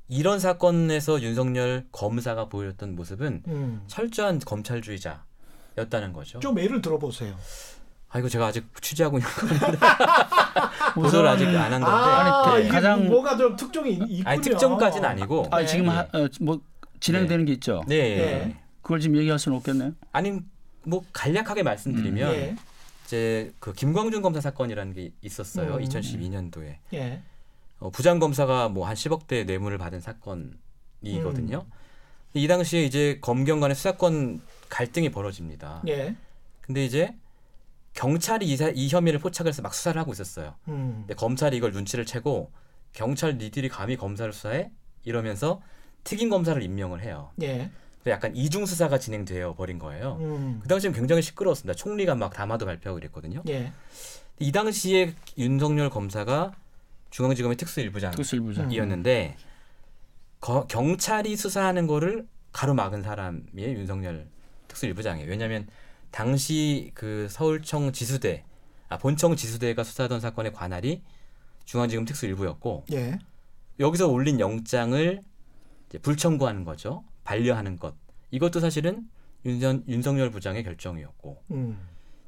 [0.08, 3.82] 이런 사건에서 윤석열 검사가 보였던 모습은 음.
[3.88, 6.40] 철저한 검찰주의자였다는 거죠.
[6.40, 7.36] 좀 예를 들어보세요.
[8.08, 9.76] 아 이거 제가 아직 취재하고 있는 건데
[10.96, 14.22] 보도를 아직 안 한 건데 아, 아니, 이게 가장- 뭐가 좀 특종이 있- 있군요.
[14.24, 15.66] 아니 특정까지는 아니고 아 네.
[15.66, 15.90] 지금 예.
[15.90, 16.60] 하, 어, 뭐
[17.00, 17.84] 진행되는 게 있죠.
[17.86, 18.16] 네.
[18.16, 18.56] 네.
[18.80, 19.92] 그걸 지금 얘기할 수는 없겠네요.
[20.12, 20.40] 아니
[20.84, 22.56] 뭐 간략하게 말씀드리면 예.
[23.04, 25.74] 이제 그 김광준 검사 사건이라는 게 있었어요.
[25.74, 25.80] 음.
[25.82, 27.22] 2012년도에 예.
[27.78, 31.64] 어, 부장 검사가 뭐 한 10억대 뇌물을 받은 사건이거든요.
[31.66, 31.72] 음.
[32.34, 35.82] 이 당시에 이제 검경 간의 수사권 갈등이 벌어집니다.
[35.88, 36.14] 예.
[36.60, 37.14] 근데 이제
[37.94, 40.54] 경찰이 이, 사- 이 혐의를 포착해서 막 수사를 하고 있었어요.
[40.68, 40.98] 음.
[41.00, 42.52] 근데 검찰이 이걸 눈치를 채고
[42.92, 44.70] 경찰 니들이 감히 검사를 수사해
[45.04, 45.60] 이러면서
[46.04, 47.30] 특임 검사를 임명을 해요.
[47.42, 47.70] 예.
[48.02, 50.16] 그래서 약간 이중 수사가 진행되어 버린 거예요.
[50.20, 50.60] 음.
[50.62, 51.74] 그 당시엔 굉장히 시끄러웠습니다.
[51.76, 53.42] 총리가 막 담화도 발표하고 그랬거든요.
[53.48, 53.72] 예.
[54.38, 56.52] 이 당시에 윤석열 검사가
[57.10, 58.72] 중앙지검의 특수일부장이었는데 특수일부장.
[60.40, 64.26] 거- 경찰이 수사하는 거를 가로막은 사람이 윤석열
[64.68, 65.28] 특수일부장이에요.
[65.28, 65.68] 왜냐하면
[66.10, 68.44] 당시 그 서울청 지수대,
[68.88, 71.02] 아 본청 지수대가 수사하던 사건의 관할이
[71.66, 73.18] 중앙지검 특수일부였고 예.
[73.78, 75.20] 여기서 올린 영장을
[75.88, 77.04] 이제 불청구하는 거죠.
[77.30, 77.94] 반려하는 것.
[78.32, 79.08] 이것도 사실은
[79.44, 81.78] 윤선, 윤석열 부장의 결정이었고 음.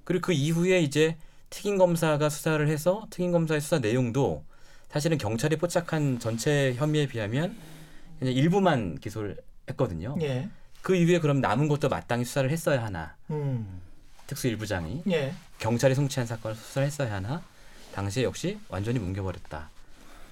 [0.04, 1.16] 그리고 그 이후에 이제
[1.50, 4.44] 특임 검사가 수사를 해서 특임 검사의 수사 내용도
[4.88, 7.56] 사실은 경찰이 포착한 전체 혐의에 비하면
[8.18, 9.36] 그냥 일부만 기소를
[9.70, 10.16] 했거든요.
[10.22, 10.48] 예.
[10.82, 13.16] 그 이후에 그럼 남은 것도 마땅히 수사를 했어야 하나?
[13.30, 13.80] 음.
[14.28, 15.34] 특수일부장이 예.
[15.58, 17.42] 경찰이 송치한 사건을 수사를 했어야 하나?
[17.94, 19.70] 당시에 역시 완전히 뭉겨버렸다.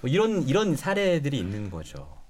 [0.01, 2.20] 뭐 이런 이런 사례들이 있는 거죠.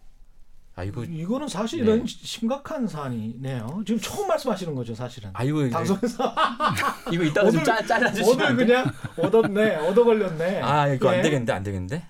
[0.75, 2.03] 아 이거 이거는 사실은 네.
[2.07, 3.83] 심각한 사안이네요.
[3.85, 5.29] 지금 처음 말씀하시는 거죠, 사실은.
[5.33, 6.33] 아 이거 이제- 방송에서
[7.11, 8.65] 이거 이따가 좀 오늘- 짜, 잘라주시면 오늘?
[8.67, 8.85] 그냥
[9.17, 10.61] 얻었네, 얻어 걸렸네.
[10.61, 11.17] 아 이거 예.
[11.17, 12.03] 안 되겠는데 안 되겠는데?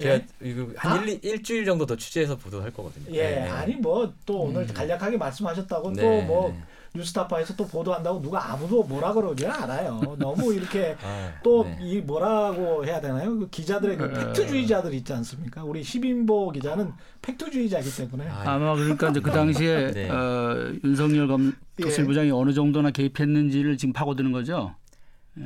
[0.00, 0.26] 제가 예?
[0.42, 1.02] 이거 한 아?
[1.04, 3.06] 일, 일주일 정도 더 취재해서 보도할 거거든요.
[3.14, 3.48] 예, 네, 네.
[3.48, 4.74] 아니 뭐 또 오늘 음.
[4.74, 6.62] 간략하게 말씀하셨다고 네, 또뭐 네.
[6.94, 10.16] 뉴스타파에서 또 보도한다고 누가 아무도 뭐라 그러지는 않아요.
[10.18, 11.78] 너무 이렇게 아, 또 네.
[11.80, 13.38] 이 뭐라고 해야 되나요?
[13.38, 14.08] 그 기자들의 그 어.
[14.08, 15.64] 팩트주의자들 있지 않습니까?
[15.64, 20.10] 우리 시민보 기자는 팩트주의자이기 때문에 아, 아마 그러니까 이제 그 당시에 네.
[20.10, 21.82] 어, 윤석열 검 예.
[21.84, 24.74] 특수일부장이 어느 정도나 개입했는지를 지금 파고드는 거죠.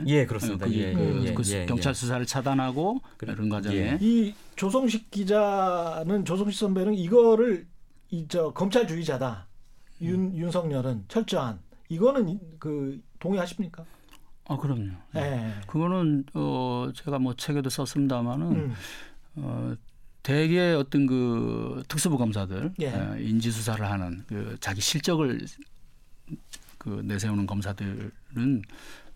[0.07, 0.65] 예 그렇습니다.
[0.65, 1.95] 그, 예, 그, 예, 그 예, 경찰 예.
[1.95, 3.99] 수사를 차단하고 이런 과정에 예.
[4.01, 7.67] 이 조성식 기자는 조성식 선배는 이거를
[8.11, 9.47] 이 저 검찰주의자다.
[10.03, 13.85] 윤 윤석열은 철저한 이거는 이- 그 동의하십니까?
[14.49, 14.91] 아 그럼요.
[15.17, 15.53] 예.
[15.67, 18.75] 그거는 어 제가 뭐 책에도 썼습니다마는 음.
[19.37, 19.75] 어
[20.23, 22.93] 대개 어떤 그 특수부 검사들 예.
[22.93, 25.47] 어, 인지 수사를 하는 그 자기 실적을
[26.79, 28.63] 그 내세우는 검사들은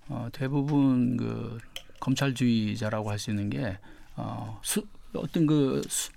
[0.08, 1.58] 어 대부분 그
[2.00, 3.78] 검찰주의자라고 할 수 있는 게
[4.16, 6.10] 어, 수, 어떤 그 수,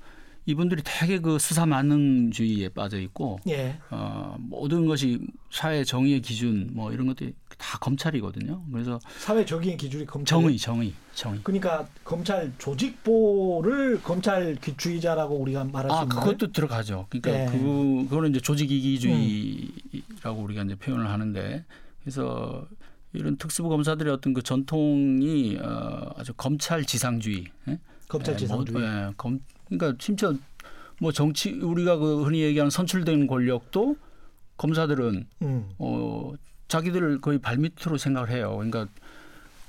[0.45, 3.77] 이분들이 되게 그 수사 만능주의에 빠져 있고 예.
[3.91, 5.19] 어, 모든 것이
[5.51, 8.63] 사회 정의의 기준 뭐 이런 것들이 다 검찰이거든요.
[8.71, 11.41] 그래서 사회 적용의 기준이 검찰 정의, 정의, 정의.
[11.43, 17.05] 그러니까 검찰 조직보를 검찰주의자라고 우리가 말할 수 아, 있는 그것도 들어가죠.
[17.09, 17.45] 그러니까 네.
[17.59, 21.63] 그 그거는 이제 조직 이기주의라고 우리가 이제 표현을 하는데
[22.01, 22.67] 그래서
[23.13, 27.45] 이런 특수부 검사들의 어떤 그 전통이 어, 아주 검찰 지상주의.
[27.67, 27.79] 예?
[28.07, 28.83] 검찰 지상주의.
[28.83, 30.33] 예, 뭐, 예, 검, 그러니까 심지어
[30.99, 33.95] 뭐 정치 우리가 그 흔히 얘기하는 선출된 권력도
[34.57, 35.69] 검사들은 음.
[35.77, 36.33] 어,
[36.67, 38.55] 자기들을 거의 발밑으로 생각을 해요.
[38.55, 38.87] 그러니까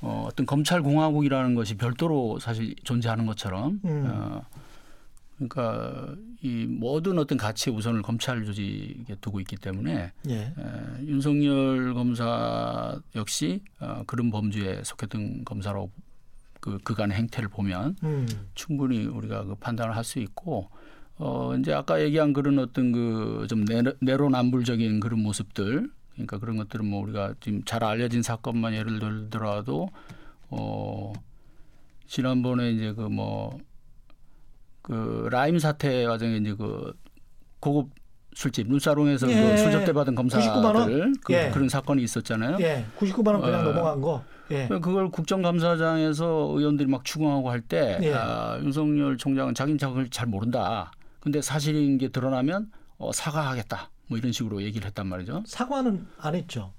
[0.02, 4.06] 어, 어떤 검찰 공화국이라는 것이 별도로 사실 존재하는 것처럼 음.
[4.08, 4.42] 어,
[5.36, 10.34] 그러니까 이 모든 어떤 가치의 우선을 검찰 조직에 두고 있기 때문에 예.
[10.34, 10.52] 에,
[11.06, 15.90] 윤석열 검사 역시 어, 그런 범주에 속했던 검사로
[16.60, 18.26] 그 그간의 행태를 보면 음.
[18.54, 20.68] 충분히 우리가 그 판단을 할 수 있고
[21.16, 23.64] 어 이제 아까 얘기한 그런 어떤 그 좀
[24.00, 29.88] 내로남불적인 그런 모습들 그러니까 그런 것들은 뭐 우리가 지금 잘 알려진 사건만 예를 들더라도
[30.50, 31.12] 어
[32.06, 33.60] 지난번에 이제 그 뭐그
[35.30, 36.92] 라임 사태 과정에 이제 그
[37.60, 37.90] 고급
[38.34, 39.34] 술집 눈사롱에서 예.
[39.34, 40.72] 그 수접대 받은 99만 원?
[40.74, 41.50] 검사들 그, 예.
[41.52, 42.58] 그런 사건이 있었잖아요.
[42.60, 42.86] 예.
[42.98, 43.62] 99만 원 그냥 어.
[43.64, 44.24] 넘어간 거.
[44.50, 44.68] 예.
[44.68, 48.12] 그걸 국정감사장에서 의원들이 막 추궁하고 할때 예.
[48.12, 50.92] 아, 윤석열 총장은 자기는 저걸 잘 모른다.
[51.20, 53.90] 근데 사실인 게 드러나면 어, 사과하겠다.
[54.08, 55.44] 뭐 이런 식으로 얘기를 했단 말이죠.
[55.46, 56.72] 사과는 안 했죠.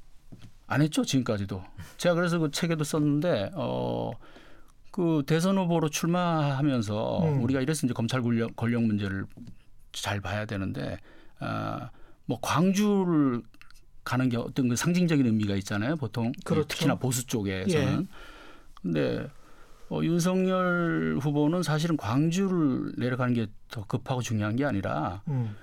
[0.67, 1.63] 안 했죠 지금까지도.
[1.97, 4.11] 제가 그래서 그 책에도 썼는데 어,
[4.91, 7.43] 그 대선 후보로 출마하면서 음.
[7.43, 9.25] 우리가 이래서 이제 검찰 권력, 권력 문제를
[9.91, 10.97] 잘 봐야 되는데
[11.41, 11.89] 아,
[12.25, 13.41] 뭐 광주를
[14.03, 15.95] 가는 게 어떤 그 상징적인 의미가 있잖아요.
[15.95, 16.67] 보통 그렇죠.
[16.67, 18.01] 특히나 보수 쪽에서는.
[18.01, 18.07] 예.
[18.81, 19.27] 근데
[19.89, 25.55] 어, 윤석열 후보는 사실은 광주를 내려가는 게 더 급하고 중요한 게 아니라 음.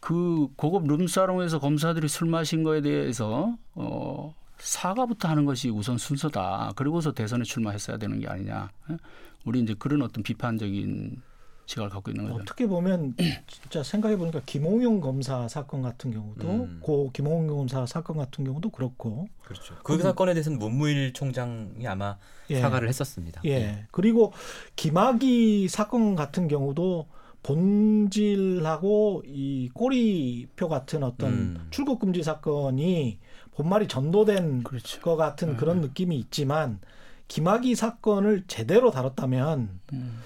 [0.00, 6.72] 그 고급 룸사롱에서 검사들이 술 마신 거에 대해서 어, 사과부터 하는 것이 우선 순서다.
[6.76, 8.70] 그리고서 대선에 출마했어야 되는 게 아니냐.
[8.90, 8.96] 예?
[9.44, 11.20] 우리 이제 그런 어떤 비판적인
[11.66, 12.42] 시각을 갖고 있는 거죠.
[12.42, 13.14] 어떻게 보면
[13.46, 16.78] 진짜 생각해 보니까 김홍용 검사 사건 같은 경우도 음.
[16.80, 19.74] 고 김홍용 검사 사건 같은 경우도 그렇고 그렇죠.
[19.82, 22.16] 그 사건에 대해서는 문무일 총장이 아마
[22.50, 22.60] 예.
[22.60, 23.42] 사과를 했었습니다.
[23.44, 23.86] 예.
[23.90, 24.32] 그리고
[24.76, 27.08] 김학의 사건 같은 경우도
[27.42, 31.66] 본질하고 이 꼬리표 같은 어떤 음.
[31.70, 33.18] 출국 금지 사건이
[33.54, 35.00] 본말이 전도된 그렇죠.
[35.00, 35.56] 것 같은 음.
[35.56, 36.80] 그런 느낌이 있지만
[37.28, 40.20] 김학의 사건을 제대로 다뤘다면 음.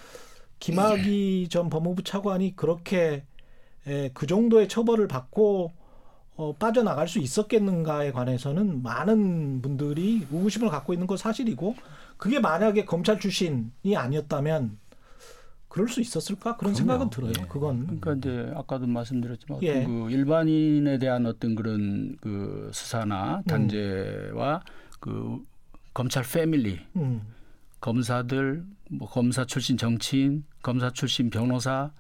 [0.61, 3.25] 김학의 전 법무부 차관이 그렇게
[3.87, 5.73] 에, 그 정도의 처벌을 받고
[6.37, 11.75] 어, 빠져나갈 수 있었겠는가에 관해서는 많은 분들이 의구심을 갖고 있는 건 사실이고
[12.17, 14.79] 그게 만약에 검찰 출신이 아니었다면
[15.69, 16.77] 그럴 수 있었을까 그런 그럼요.
[16.77, 17.33] 생각은 들어요.
[17.39, 17.47] 예.
[17.49, 19.81] 그건 그러니까 이제 아까도 말씀드렸지만 예.
[19.81, 24.63] 어떤 그 일반인에 대한 어떤 그런 그 수사나 단죄와
[24.99, 25.39] 그
[25.95, 27.23] 검찰 패밀리 음,
[27.81, 31.91] 검사들 뭐 검사 출신 정치인 검사 출신 변호사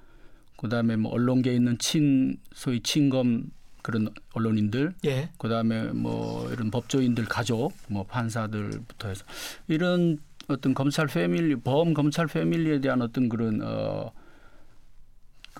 [0.56, 3.50] 그다음에 뭐 언론계에 있는 친 소위 친검
[3.82, 9.24] 그런 언론인들 예, 그다음에 뭐 이런 법조인들 가족 뭐 판사들부터 해서
[9.68, 14.12] 이런 어떤 검찰 패밀리 범 검찰 패밀리에 대한 어떤 그런 어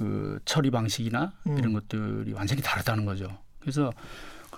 [0.01, 1.59] 그 처리 방식이나 음.
[1.59, 3.37] 이런 것들이 완전히 다르다는 거죠.
[3.59, 3.93] 그래서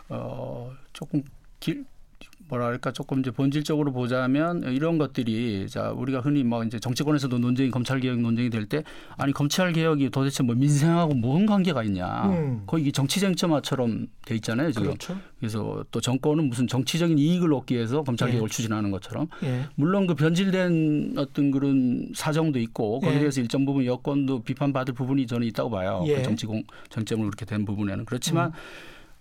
[0.08, 1.22] 어 조금
[1.58, 1.84] 길
[2.52, 7.98] 뭐랄까 조금 이제 본질적으로 보자면 이런 것들이 자 우리가 흔히 뭐 이제 정치권에서도 논쟁이 검찰
[7.98, 8.84] 개혁 논쟁이 될 때
[9.16, 12.62] 아니 검찰 개혁이 도대체 뭐 민생하고 뭔 관계가 있냐 음.
[12.66, 15.18] 거의 이게 정치 쟁점화처럼 돼 있잖아요 지금 그렇죠.
[15.40, 18.32] 그래서 또 정권은 무슨 정치적인 이익을 얻기 위해서 검찰 예.
[18.32, 23.20] 개혁을 추진하는 것처럼 예, 물론 그 변질된 어떤 그런 사정도 있고 거기에 예.
[23.20, 26.04] 대해서 일정 부분 여건도 비판받을 부분이 저는 있다고 봐요.
[26.06, 26.12] 예.
[26.12, 26.16] 음.
[26.18, 28.52] 그 정치공 정점으로 그렇게 된 부분에는 그렇지만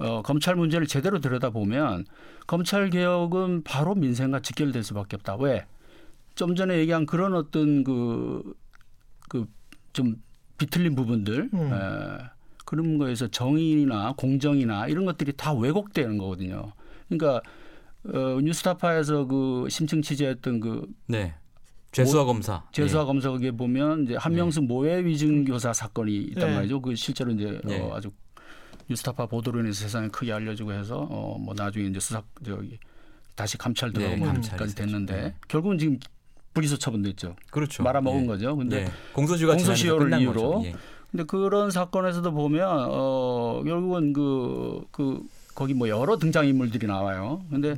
[0.01, 2.05] 어, 검찰 문제를 제대로 들여다보면
[2.51, 5.37] 검찰 개혁은 바로 민생과 직결될 수밖에 없다.
[5.37, 5.65] 왜?
[6.35, 8.43] 좀 전에 얘기한 그런 어떤 그
[9.29, 9.45] 그
[9.93, 10.15] 좀
[10.57, 11.73] 비틀린 부분들 음.
[11.73, 12.25] 에,
[12.65, 16.71] 그런 거에서 정의나 공정이나 이런 것들이 다 왜곡되는 거거든요.
[17.09, 17.41] 그러니까
[18.05, 21.33] 어, 뉴스타파에서 그 심층 취재했던 그 네.
[21.91, 22.63] 죄수화 검사.
[22.71, 26.55] 재수화 검사 거기에 보면 이제 한명숙 모해 위증 교사 사건이 있단 네.
[26.55, 26.81] 말이죠.
[26.81, 27.79] 그 실제로 이제 네.
[27.81, 28.09] 어, 아주
[28.91, 32.77] 뉴스타파 보도로 인해서 세상에 크게 알려지고 해서 어, 뭐 나중에 이제 수사 저기
[33.35, 35.13] 다시 감찰 네, 들어가고 감찰이 까지 됐는데.
[35.21, 35.35] 네.
[35.47, 35.97] 결국은 지금
[36.53, 37.35] 불기소 처분됐죠.
[37.49, 37.83] 그렇죠.
[37.83, 38.25] 말아먹은 예.
[38.27, 38.55] 거죠.
[38.55, 38.91] 근데 네.
[39.13, 40.67] 공소시효가 공소시효를 이유로 거죠.
[40.67, 40.75] 예.
[41.09, 45.21] 근데 그런 사건에서도 보면 어 결국은 그그
[45.55, 47.43] 거기 뭐 여러 등장 인물들이 나와요.
[47.49, 47.75] 근데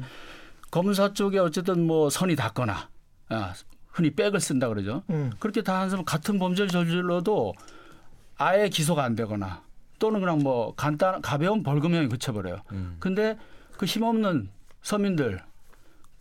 [0.72, 2.90] 검사 쪽에 어쨌든 뭐 선이 닿거나
[3.30, 3.54] 아,
[3.90, 5.04] 흔히 백을 쓴다 그러죠.
[5.12, 7.54] 음, 그렇게 다 한 사람 같은 범죄를 저질러도
[8.38, 9.62] 아예 기소가 안 되거나
[10.00, 12.58] 또는 그냥 뭐 간단 가벼운 벌금형에 그쳐버려요.
[12.72, 12.96] 음.
[13.00, 13.38] 근데
[13.78, 14.50] 그 힘없는
[14.82, 15.42] 서민들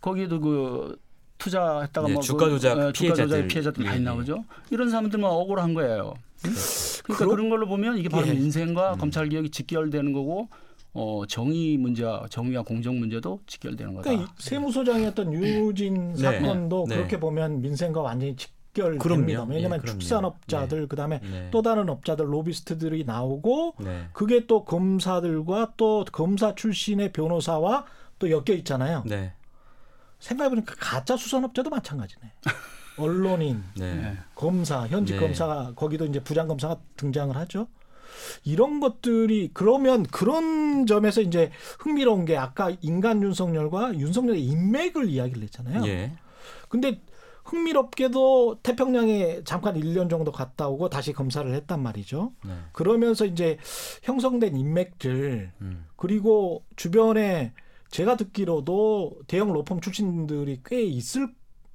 [0.01, 0.97] 거기도 그
[1.37, 3.47] 투자했다가 네, 뭐 주가 조작 그, 어, 주가 조작 피해자들.
[3.47, 4.03] 피해자들 많이 예, 예.
[4.05, 4.45] 나오죠.
[4.69, 6.13] 이런 사람들만 억울한 거예요.
[6.41, 8.33] 그러니까 그럼- 그런 걸로 보면 이게 바로 예.
[8.33, 8.97] 민생과 음.
[8.99, 10.47] 검찰 개혁이 직결되는 거고
[10.93, 14.09] 어 정의 문제, 정의와 공정 문제도 직결되는 거다.
[14.09, 16.21] 그러니까 이 세무소장이었던 유진 네.
[16.21, 16.95] 사건도 네.
[16.97, 19.03] 그렇게 보면 민생과 완전히 직 결됩니다.
[19.03, 19.53] 그럼요.
[19.53, 19.85] 왜냐하면 예.
[19.85, 21.49] 축산업자들 그다음에 네.
[21.51, 24.07] 또 다른 업자들 로비스트들이 나오고 네.
[24.13, 27.85] 그게 또 검사들과 또 검사 출신의 변호사와
[28.19, 29.03] 또 엮여 있잖아요.
[29.05, 29.33] 네.
[30.19, 32.31] 생각해보니까 가짜 수산업자도 마찬가지네.
[32.97, 33.95] 언론인, 네.
[33.95, 34.17] 네.
[34.35, 35.19] 검사, 현직 네.
[35.19, 37.67] 검사가 거기도 이제 부장 검사가 등장을 하죠.
[38.43, 45.85] 이런 것들이 그러면 그런 점에서 이제 흥미로운 게 아까 인간 윤석열과 윤석열의 인맥을 이야기를 했잖아요.
[45.87, 46.13] 예.
[46.69, 47.01] 근데
[47.43, 52.31] 흥미롭게도 태평양에 잠깐 1년 정도 갔다 오고 다시 검사를 했단 말이죠.
[52.45, 52.53] 네.
[52.71, 53.57] 그러면서 이제
[54.03, 55.85] 형성된 인맥들 음.
[55.95, 57.53] 그리고 주변에
[57.89, 61.29] 제가 듣기로도 대형 로펌 출신들이 꽤 있을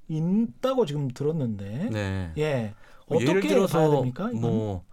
[0.08, 2.32] 있다고 지금 들었는데 네.
[2.36, 2.72] 예뭐
[3.22, 4.28] 어떻게 들어서 됩니까?
[4.30, 4.40] 이건?
[4.40, 4.84] 뭐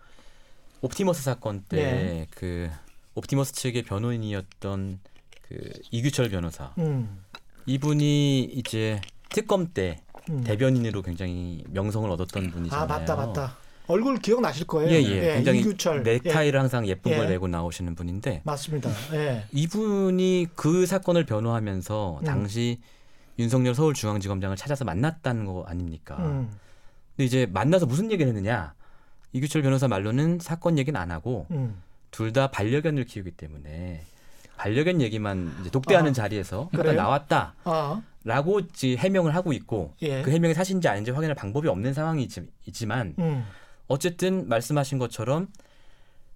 [0.81, 2.27] 옵티머스 사건 때 네.
[2.31, 2.69] 그
[3.15, 4.99] 옵티머스 측의 변호인이었던
[5.41, 7.23] 그 이규철 변호사 음,
[7.65, 10.43] 이분이 이제 특검 때 음.
[10.43, 12.83] 대변인으로 굉장히 명성을 얻었던 분이잖아요.
[12.83, 13.57] 아 맞다 맞다
[13.87, 14.89] 얼굴 기억나실 거예요.
[14.91, 15.35] 예, 예.
[15.35, 17.17] 굉장히 이규철 넥타이를 항상 예쁜 예.
[17.17, 18.89] 걸 메고 나오시는 분인데 맞습니다.
[19.13, 19.45] 예.
[19.51, 22.25] 이분이 그 사건을 변호하면서 음.
[22.25, 22.79] 당시
[23.37, 26.15] 윤석열 서울중앙지검장을 찾아서 만났다는 거 아닙니까?
[26.19, 26.49] 음,
[27.15, 28.73] 근데 이제 만나서 무슨 얘기를 했느냐?
[29.33, 31.81] 이규철 변호사 말로는 사건 얘기는 안 하고 음.
[32.11, 34.03] 둘다 반려견을 키우기 때문에
[34.55, 36.93] 반려견 얘기만 독대하는 아, 자리에서 그래요?
[36.93, 37.53] 나왔다
[38.25, 40.23] 라고 아, 해명을 하고 있고 예.
[40.23, 43.45] 그 해명이 사실인지 아닌지 확인할 방법이 없는 상황이지만 음,
[43.87, 45.47] 어쨌든 말씀하신 것처럼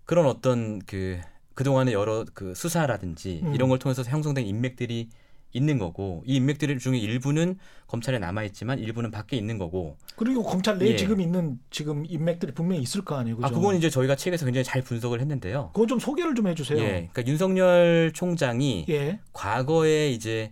[0.05, 1.19] 그런 어떤 그
[1.55, 3.55] 그동안의 여러 그 수사라든지 음.
[3.55, 5.09] 이런 걸 통해서 형성된 인맥들이
[5.51, 10.77] 있는 거고 이 인맥들 중에 일부는 검찰에 남아 있지만 일부는 밖에 있는 거고 그리고 검찰
[10.77, 10.95] 내에 예.
[10.95, 13.37] 지금 있는 지금 인맥들이 분명히 있을 거 아니에요.
[13.37, 13.47] 그죠?
[13.47, 15.71] 아 그건 이제 저희가 책에서 굉장히 잘 분석을 했는데요.
[15.73, 16.77] 그거 좀 소개를 좀 해주세요.
[16.77, 19.19] 예, 그러니까 윤석열 총장이 예.
[19.33, 20.51] 과거에 이제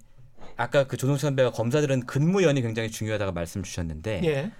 [0.57, 4.51] 아까 그 조동찬 선배가 검사들은 근무연이 굉장히 중요하다고 말씀 주셨는데 예.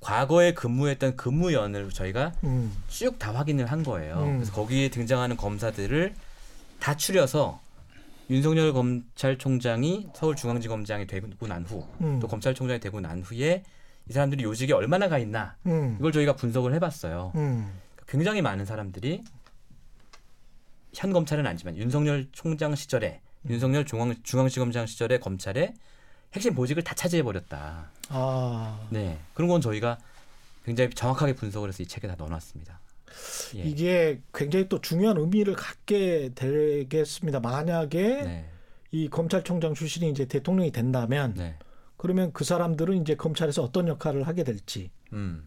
[0.00, 2.76] 과거에 근무했던 근무연을 저희가 음.
[2.88, 4.18] 쭉다 확인을 한 거예요.
[4.18, 4.34] 음.
[4.38, 6.14] 그래서 거기에 등장하는 검사들을
[6.80, 7.60] 다 추려서
[8.28, 12.18] 윤석열 검찰총장이 서울중앙지검장이 되고 난 후, 음.
[12.20, 13.62] 또 검찰총장이 되고 난 후에
[14.08, 15.96] 이 사람들이 요직에 얼마나 가 있나 음.
[15.98, 17.32] 이걸 저희가 분석을 해봤어요.
[17.36, 17.72] 음.
[18.06, 19.22] 굉장히 많은 사람들이
[20.94, 25.74] 현 검찰은 아니지만 윤석열 총장 시절에 윤석열 중앙 중앙지검장 시절에 검찰의
[26.32, 27.90] 핵심 보직을 다 차지해 버렸다.
[28.08, 28.88] 아.
[28.90, 29.98] 네 그런 건 저희가
[30.64, 32.80] 굉장히 정확하게 분석을 해서 이 책에 다 넣어놨습니다.
[33.56, 33.62] 예.
[33.62, 37.40] 이게 굉장히 또 중요한 의미를 갖게 되겠습니다.
[37.40, 38.50] 만약에 네,
[38.90, 41.56] 이 검찰총장 출신이 이제 대통령이 된다면 네.
[41.96, 44.90] 그러면 그 사람들은 이제 검찰에서 어떤 역할을 하게 될지.
[45.12, 45.46] 음.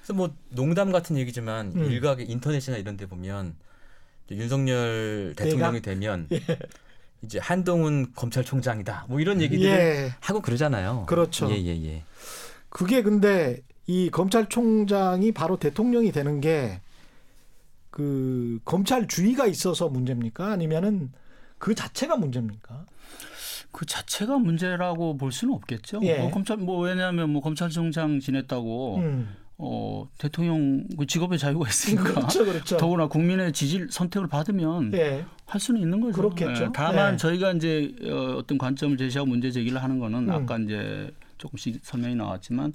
[0.00, 1.90] 그래서 뭐 농담 같은 얘기지만 음.
[1.90, 3.54] 일각의 인터넷이나 이런 데 보면
[4.30, 6.28] 윤석열 대통령이 되면
[7.26, 9.06] 이제 한동훈 검찰총장이다.
[9.08, 10.14] 뭐 이런 얘기들을 예.
[10.20, 11.04] 하고 그러잖아요.
[11.06, 11.50] 그렇죠.
[11.50, 12.02] 예, 예, 예.
[12.70, 16.80] 그게 근데 이 검찰총장이 바로 대통령이 되는 게
[17.96, 20.48] 그 검찰 주의가 있어서 문제입니까?
[20.52, 21.10] 아니면은
[21.56, 22.84] 그 자체가 문제입니까?
[23.72, 26.00] 그 자체가 문제라고 볼 수는 없겠죠.
[26.02, 26.18] 예.
[26.18, 29.34] 뭐 검찰 뭐 왜냐하면 뭐 검찰총장 지냈다고 음.
[29.58, 32.76] 어 대통령 그 직업의 자유가 있으니까 그렇죠, 그렇죠.
[32.78, 35.24] 더구나 국민의 지지 선택을 받으면 예.
[35.46, 36.20] 할 수는 있는 거죠.
[36.20, 36.64] 그렇겠죠.
[36.64, 37.16] 예, 다만 예.
[37.16, 40.30] 저희가 이제 어, 어떤 관점을 제시하고 문제 제기를 하는 거는 음.
[40.30, 42.74] 아까 이제 조금씩 설명이 나왔지만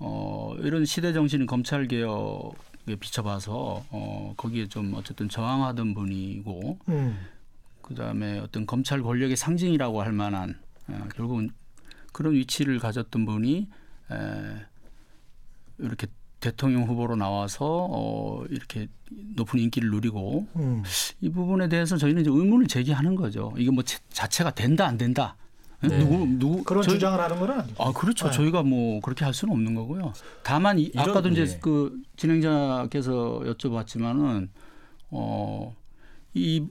[0.00, 7.18] 어, 이런 시대 정신인 검찰 개혁에 비춰봐서 어, 거기에 좀 어쨌든 저항하던 분이고 음.
[7.80, 11.50] 그다음에 어떤 검찰 권력의 상징이라고 할 만한 어, 결국은
[12.12, 13.68] 그런 위치를 가졌던 분이
[14.10, 14.16] 에,
[15.78, 16.06] 이렇게
[16.40, 18.86] 대통령 후보로 나와서 어, 이렇게
[19.36, 20.82] 높은 인기를 누리고 음.
[21.20, 23.52] 이 부분에 대해서 저희는 이제 의문을 제기하는 거죠.
[23.58, 25.36] 이게 뭐 자- 자체가 된다 안 된다.
[25.80, 25.98] 네.
[25.98, 27.74] 누구 누구 그런 저희- 주장을 하는 건 아니죠.
[27.82, 28.26] 아 그렇죠.
[28.26, 28.32] 네.
[28.32, 30.12] 저희가 뭐 그렇게 할 수는 없는 거고요.
[30.42, 31.58] 다만 이, 이런- 아까도 이제 예.
[31.60, 34.48] 그 진행자께서 여쭤봤지만은
[35.10, 36.66] 어이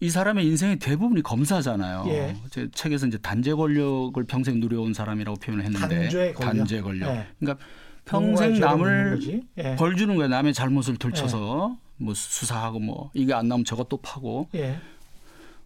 [0.00, 2.04] 이 사람의 인생의 대부분이 검사잖아요.
[2.08, 2.36] 예.
[2.50, 6.56] 제 책에서 이제 단죄 권력을 평생 누려온 사람이라고 표현을 했는데 단죄 권력.
[6.56, 7.08] 단죄 권력.
[7.10, 7.26] 예.
[7.38, 7.64] 그러니까
[8.04, 9.42] 평생 남을.
[9.58, 9.76] 예.
[9.76, 10.28] 벌 주는 거예요.
[10.28, 14.78] 남의 잘못을 들춰서 뭐 수사하고 뭐 이게 안 나오면 저것 또 파고 예.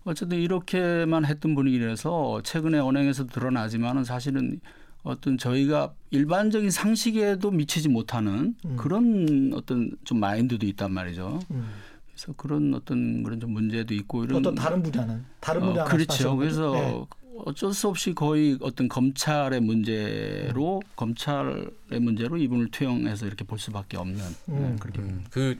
[0.05, 4.61] 어쨌든 이렇게만 했던 분위기라서 최근에 언행에서 드러나지만은 사실은
[5.03, 8.77] 어떤 저희가 일반적인 상식에도 미치지 못하는 음.
[8.77, 11.41] 그런 어떤 좀 마인드도 있단 말이죠.
[11.51, 11.69] 음.
[12.13, 16.07] 그래서 그런 어떤 그런 좀 문제도 있고 이런 어떤 다른 분야는 다른 분야 어, 그렇죠.
[16.07, 16.33] 거죠?
[16.35, 16.39] 예.
[16.39, 17.07] 그래서
[17.45, 24.25] 어쩔 수 없이 거의 어떤 검찰의 문제로 검찰의 문제로 이분을 투영해서 이렇게 볼 수밖에 없는
[24.49, 24.59] 음.
[24.61, 25.59] 네, 그렇게 음, 그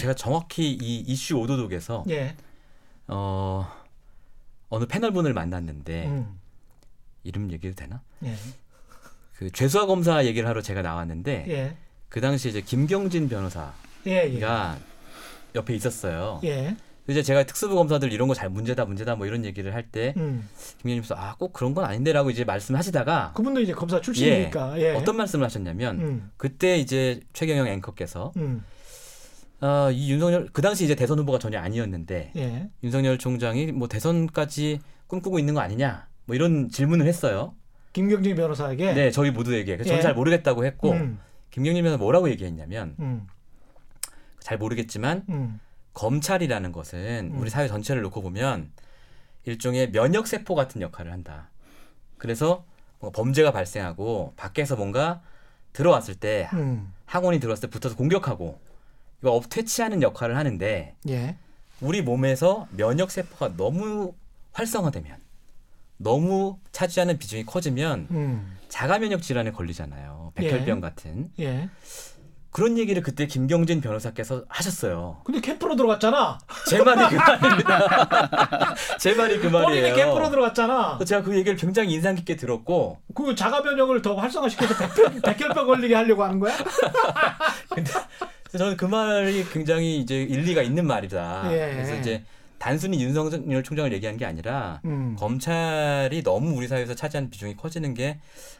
[0.00, 2.34] 제가 정확히 이 이슈 오도독에서 예.
[3.08, 3.66] 어
[4.68, 6.38] 어느 패널 분을 만났는데 음.
[7.22, 8.02] 이름 얘기해도 되나?
[8.24, 8.34] 예.
[9.34, 11.76] 그 죄수화 검사 얘기를 하러 제가 나왔는데 예.
[12.08, 13.74] 그 당시 이제 김경진 변호사가
[14.06, 14.34] 예.
[14.34, 14.40] 예.
[15.54, 16.40] 옆에 있었어요.
[16.44, 16.76] 예.
[17.08, 20.48] 이제 제가 특수부 검사들 이런 거 잘 문제다 문제다 뭐 이런 얘기를 할때 음.
[20.78, 24.80] 김경진님께서 아 꼭 그런 건 아닌데라고 이제 말씀하시다가 그분도 이제 검사 출신이니까.
[24.80, 24.94] 예.
[24.94, 26.30] 어떤 말씀을 하셨냐면 음.
[26.36, 28.62] 그때 이제 최경영 앵커께서 음.
[29.60, 32.68] 아, 이 윤석열 그 당시 이제 대선 후보가 전혀 아니었는데 예.
[32.82, 37.54] 윤석열 총장이 뭐 대선까지 꿈꾸고 있는 거 아니냐 뭐 이런 질문을 했어요.
[37.92, 39.78] 김경진 변호사에게 네, 저희 모두에게.
[39.78, 40.02] 저는 예.
[40.02, 41.18] 잘 모르겠다고 했고 음.
[41.50, 43.26] 김경진 변호사 뭐라고 얘기했냐면 음.
[44.40, 45.60] 잘 모르겠지만 음.
[45.96, 47.40] 검찰이라는 것은 음.
[47.40, 48.70] 우리 사회 전체를 놓고 보면
[49.44, 51.48] 일종의 면역 세포 같은 역할을 한다.
[52.18, 52.64] 그래서
[53.00, 55.22] 범죄가 발생하고 밖에서 뭔가
[55.72, 56.92] 들어왔을 때 음.
[57.06, 58.60] 항원이 들어왔을 때 붙어서 공격하고
[59.22, 61.36] 이거 업 퇴치하는 역할을 하는데 예.
[61.80, 64.12] 우리 몸에서 면역 세포가 너무
[64.52, 65.16] 활성화되면
[65.96, 68.58] 너무 차지하는 비중이 커지면 음.
[68.68, 70.32] 자가 면역 질환에 걸리잖아요.
[70.34, 70.80] 백혈병 예.
[70.82, 71.70] 같은 예.
[72.56, 75.20] 그런 얘기를 그때 김경진 변호사께서 하셨어요.
[75.24, 76.38] 근데 캠프로 들어갔잖아.
[76.66, 78.74] 제 말이 그 말입니다.
[78.98, 79.82] 제 말이 그 말이에요.
[79.82, 80.98] 본인이 캠프로 들어갔잖아.
[81.06, 85.94] 제가 그 얘기를 굉장히 인상 깊게 들었고 그 자가 면역을 더 활성화시켜서 백혈, 백혈병 걸리게
[85.96, 86.56] 하려고 하는 거야?
[87.68, 87.92] 근데
[88.56, 91.52] 저는 그 말이 굉장히 이제 일리가 있는 말이다.
[91.52, 91.72] 예.
[91.74, 92.24] 그래서 이제
[92.66, 95.14] 단순히 윤석열 총장을 얘기한 게 아니라 음.
[95.18, 98.18] 검찰이 너무 우리 사회에서 차지하는 비중이 커지는 게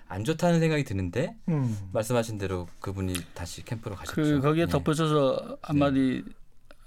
[0.08, 1.76] 안 좋다는 생각이 드는데 음.
[1.92, 4.14] 말씀하신 대로 그분이 다시 캠프로 가셨죠.
[4.14, 4.70] 그 거기에 네.
[4.70, 6.22] 덧붙여서 한마디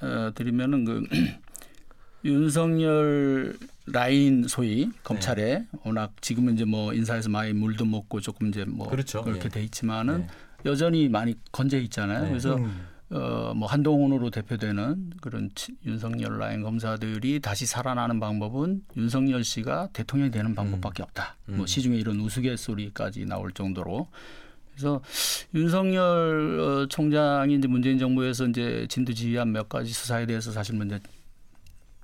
[0.01, 1.03] 어, 드리면은 그
[2.23, 8.87] 윤석열 라인 소위 검찰에 워낙 지금은 이제 뭐 인사에서 많이 물도 먹고 조금 이제 뭐
[8.87, 9.23] 그렇죠.
[9.23, 9.49] 그렇게 예.
[9.49, 10.27] 돼 있지만은 네.
[10.65, 12.23] 여전히 많이 건재 있잖아요.
[12.23, 12.29] 네.
[12.29, 12.85] 그래서 음.
[13.11, 20.29] 어, 뭐 한동훈으로 대표되는 그런 치- 윤석열 라인 검사들이 다시 살아나는 방법은 윤석열 씨가 대통령이
[20.31, 21.35] 되는 방법밖에 없다.
[21.49, 21.57] 음.
[21.57, 24.07] 뭐 시중에 이런 우스갯소리까지 나올 정도로
[24.71, 25.01] 그래서
[25.55, 30.99] 윤석열 어, 총장이 이제 문재인 정부에서 이제 진두지휘한 몇 가지 수사에 대해서 사실 문제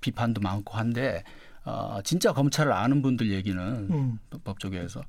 [0.01, 1.23] 비판도 많고 한데
[1.65, 3.59] 어, 진짜 검찰을 아는 분들 얘기는
[3.91, 4.19] 음.
[4.43, 5.01] 법조계에서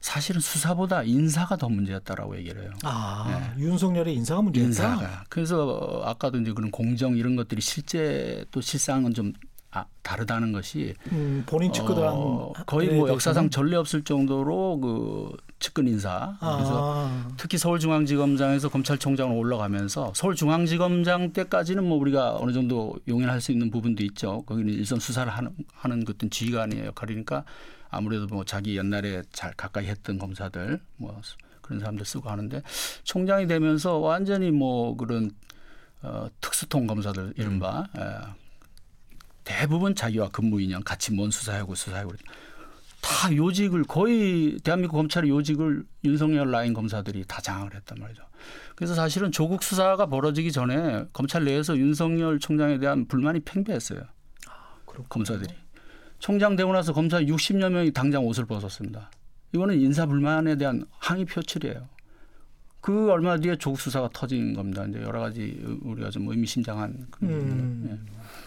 [0.00, 2.70] 사실은 수사보다 인사가 더 문제였다라고 얘기를 해요.
[2.84, 4.66] 아 윤석열의 인사가 문제였다.
[4.68, 5.24] 인사가.
[5.28, 9.32] 그래서 아까도 이제 그런 공정 이런 것들이 실제 또 실상은 좀
[9.72, 15.86] 아, 다르다는 것이 음, 본인 측근들한 어, 거의 뭐 역사상 전례 없을 정도로 그 측근
[15.86, 16.36] 인사.
[16.40, 23.70] 그래서 아, 특히 서울중앙지검장에서 검찰총장으로 올라가면서 서울중앙지검장 때까지는 뭐 우리가 어느 정도 용인할 수 있는
[23.70, 24.42] 부분도 있죠.
[24.46, 27.44] 거기는 일선 수사를 하는 하는 그 어떤 지휘관의 역할이니까
[27.90, 31.20] 아무래도 뭐 자기 옛날에 잘 가까이 했던 검사들 뭐
[31.60, 32.62] 그런 사람들 쓰고 하는데
[33.04, 35.30] 총장이 되면서 완전히 뭐 그런
[36.02, 38.00] 어, 특수통 검사들 이른바 에,
[39.44, 42.12] 대부분 자기와 근무 인연 같이 뭔 수사하고 수사하고
[43.00, 48.22] 다 요직을 거의 대한민국 검찰의 요직을 윤석열 라인 검사들이 다 장악을 했단 말이죠.
[48.74, 54.00] 그래서 사실은 조국 수사가 벌어지기 전에 검찰 내에서 윤석열 총장에 대한 불만이 팽배했어요.
[54.86, 55.06] 그렇군요.
[55.08, 55.54] 검사들이.
[56.18, 59.10] 총장 되고 나서 검사 60여 명이 당장 옷을 벗었습니다.
[59.54, 61.88] 이거는 인사 불만에 대한 항의 표출이에요.
[62.80, 64.84] 그 얼마 뒤에 조국 수사가 터진 겁니다.
[64.86, 67.98] 이제 여러 가지 우리가 좀 의미심장한 음.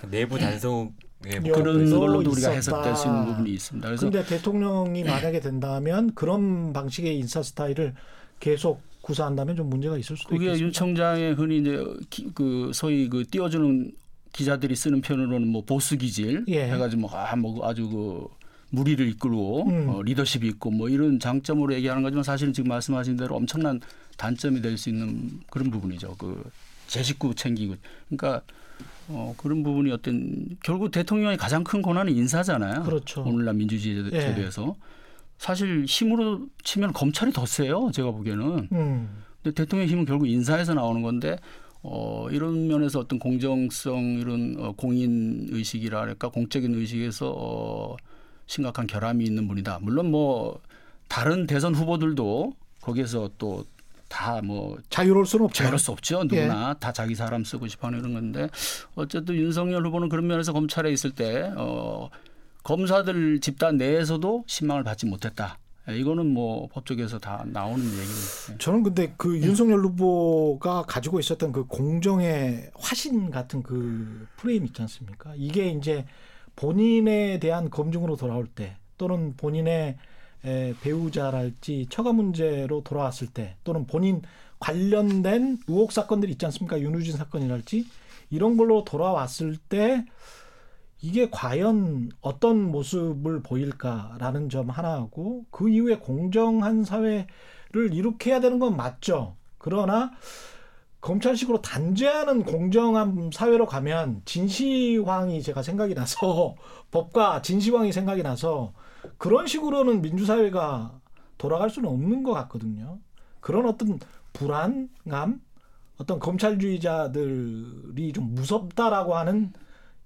[0.03, 0.09] 예.
[0.09, 0.93] 내부 단속
[1.25, 2.55] 에 여- 그런 걸로도 우리가 있었다.
[2.55, 3.87] 해석될 수 있는 부분이 있습니다.
[3.87, 7.93] 그래서 근데 대통령이 만약에 된다면 그런 방식의 인사 스타일을
[8.39, 10.65] 계속 구사한다면 좀 문제가 있을 수도 그게 있겠습니다.
[10.65, 13.91] 윤 총장의 흔히 이제 기- 그 소위 그 띄워주는
[14.31, 16.65] 기자들이 쓰는 표현으로는 뭐 보스 기질 예.
[16.71, 18.27] 해가지고 뭐, 아, 뭐 아주 그
[18.71, 19.89] 무리를 이끌고 음.
[19.89, 23.79] 어, 리더십이 있고 뭐 이런 장점으로 얘기하는 거지만 사실은 지금 말씀하신 대로 엄청난
[24.17, 26.15] 단점이 될 수 있는 그런 부분이죠.
[26.17, 26.43] 그
[26.87, 27.75] 제 식구 챙기고
[28.09, 28.41] 그러니까
[29.09, 32.83] 어, 그런 부분이 어떤 결국 대통령의 가장 큰 권한은 인사잖아요.
[32.83, 33.23] 그렇죠.
[33.23, 34.19] 오늘날 민주주의 예.
[34.19, 34.75] 제도에서
[35.37, 37.91] 사실 힘으로 치면 검찰이 더 세요.
[37.93, 38.69] 제가 보기에는.
[38.71, 39.23] 음.
[39.41, 41.37] 근데 대통령 힘은 결국 인사에서 나오는 건데
[41.81, 47.97] 어, 이런 면에서 어떤 공정성 이런 어, 공인 의식이라 할까 공적인 의식에서 어,
[48.45, 49.79] 심각한 결함이 있는 분이다.
[49.81, 50.61] 물론 뭐
[51.09, 53.65] 다른 대선 후보들도 거기에서 또
[54.13, 55.63] 다 뭐 자유로울 수는 없죠.
[55.63, 56.19] 자유할 수 없죠.
[56.19, 56.41] 예.
[56.41, 58.47] 누구나 다 자기 사람 쓰고 싶어하는 이런 건데
[58.95, 62.09] 어쨌든 윤석열 후보는 그런 면에서 검찰에 있을 때 어,
[62.63, 65.57] 검사들 집단 내에서도 신망을 받지 못했다.
[65.89, 68.57] 예, 이거는 뭐 법조계에서 다 나오는 얘기입니다.
[68.59, 75.33] 저는 근데 그 윤석열 후보가 가지고 있었던 그 공정의 화신 같은 그 프레임 있지 않습니까?
[75.35, 76.05] 이게 이제
[76.55, 79.97] 본인에 대한 검증으로 돌아올 때 또는 본인의 에,
[80.43, 84.21] 배우자랄지 처가 문제로 돌아왔을 때 또는 본인
[84.59, 86.79] 관련된 의혹 사건들이 있지 않습니까?
[86.79, 87.85] 윤우진 사건이랄지
[88.29, 90.05] 이런 걸로 돌아왔을 때
[91.01, 97.25] 이게 과연 어떤 모습을 보일까라는 점 하나하고 그 이후에 공정한 사회를
[97.91, 99.35] 이룩해야 되는 건 맞죠.
[99.57, 100.11] 그러나
[101.01, 106.55] 검찰식으로 단죄하는 공정한 사회로 가면 진시황이 제가 생각이 나서
[106.91, 108.71] 법과 진시황이 생각이 나서
[109.17, 110.99] 그런 식으로는 민주사회가
[111.37, 112.99] 돌아갈 수는 없는 것 같거든요.
[113.39, 113.99] 그런 어떤
[114.31, 115.41] 불안감,
[115.97, 119.53] 어떤 검찰주의자들이 좀 무섭다라고 하는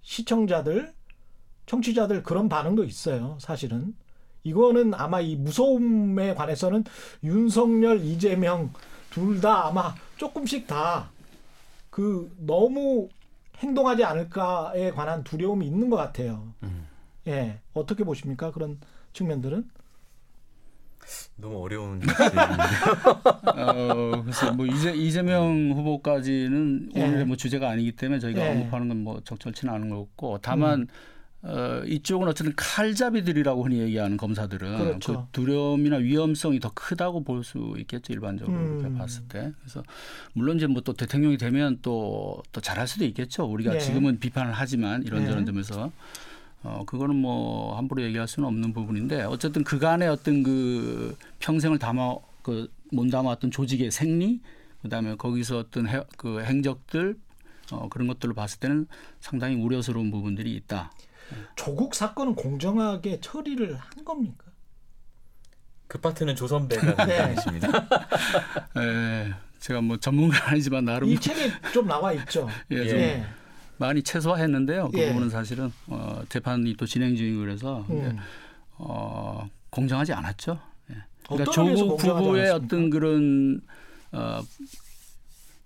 [0.02, 0.94] 시청자들,
[1.66, 3.38] 청취자들 그런 반응도 있어요.
[3.40, 3.96] 사실은
[4.44, 6.86] 이거는 아마 이 무서움에 관해서는
[7.24, 8.72] 윤석열, 이재명
[9.10, 11.10] 둘 다 아마 조금씩 다
[11.98, 13.10] 그 너무
[13.58, 16.54] 행동하지 않을까에 관한 두려움이 있는 것 같아요.
[16.62, 16.87] 음.
[17.28, 18.52] 예, 어떻게 보십니까?
[18.52, 18.80] 그런
[19.14, 19.70] 측면들은?
[21.38, 22.02] 너무 어려운
[23.56, 27.04] 어, 그래서 뭐 이재, 이재명 후보까지는 예.
[27.04, 28.52] 오늘의 뭐 주제가 아니기 때문에 저희가 예.
[28.52, 30.88] 언급하는 건 뭐 적절치는 않은 것 같고 다만
[31.44, 35.14] 어, 이쪽은 어쨌든 칼잡이들이라고 흔히 얘기하는 검사들은 그렇죠.
[35.14, 38.80] 그 두려움이나 위험성이 더 크다고 볼 수 있겠죠 일반적으로 음.
[38.82, 39.84] 이렇게 봤을 때 그래서
[40.34, 43.80] 물론 이제 뭐 또 대통령이 되면 또 또 잘할 수도 있겠죠 우리가 예.
[43.80, 45.46] 지금은 비판을 하지만 이런저런 예.
[45.46, 45.92] 점에서
[46.68, 52.70] 어 그거는 뭐 함부로 얘기할 수는 없는 부분인데 어쨌든 그간의 어떤 그 평생을 담아 그
[52.92, 54.42] 몸담아왔던 조직의 생리
[54.82, 57.18] 그다음에 거기서 어떤 해, 그 행적들
[57.72, 58.88] 어 그런 것들을 봤을 때는
[59.22, 60.92] 상당히 우려스러운 부분들이 있다.
[61.56, 64.46] 조국 사건은 공정하게 처리를 한 겁니까?
[65.88, 67.18] 그 파트는 조선배가 네.
[67.18, 67.68] 담당했습니다.
[68.78, 72.50] 에, 제가 뭐 전문가 아니지만 나름 이 책에 좀 나와 있죠.
[72.72, 73.26] 예, 좀 예.
[73.78, 74.90] 많이 최소화했는데요.
[74.92, 75.10] 그 예.
[75.10, 78.18] 부분은 사실은 어, 재판이 또 진행 중이고 그래서 음.
[78.78, 80.60] 어, 공정하지 않았죠.
[80.92, 80.96] 예.
[81.28, 82.52] 그러니까 조국 부부의?
[82.52, 83.62] 어떤 그런
[84.12, 84.42] 어,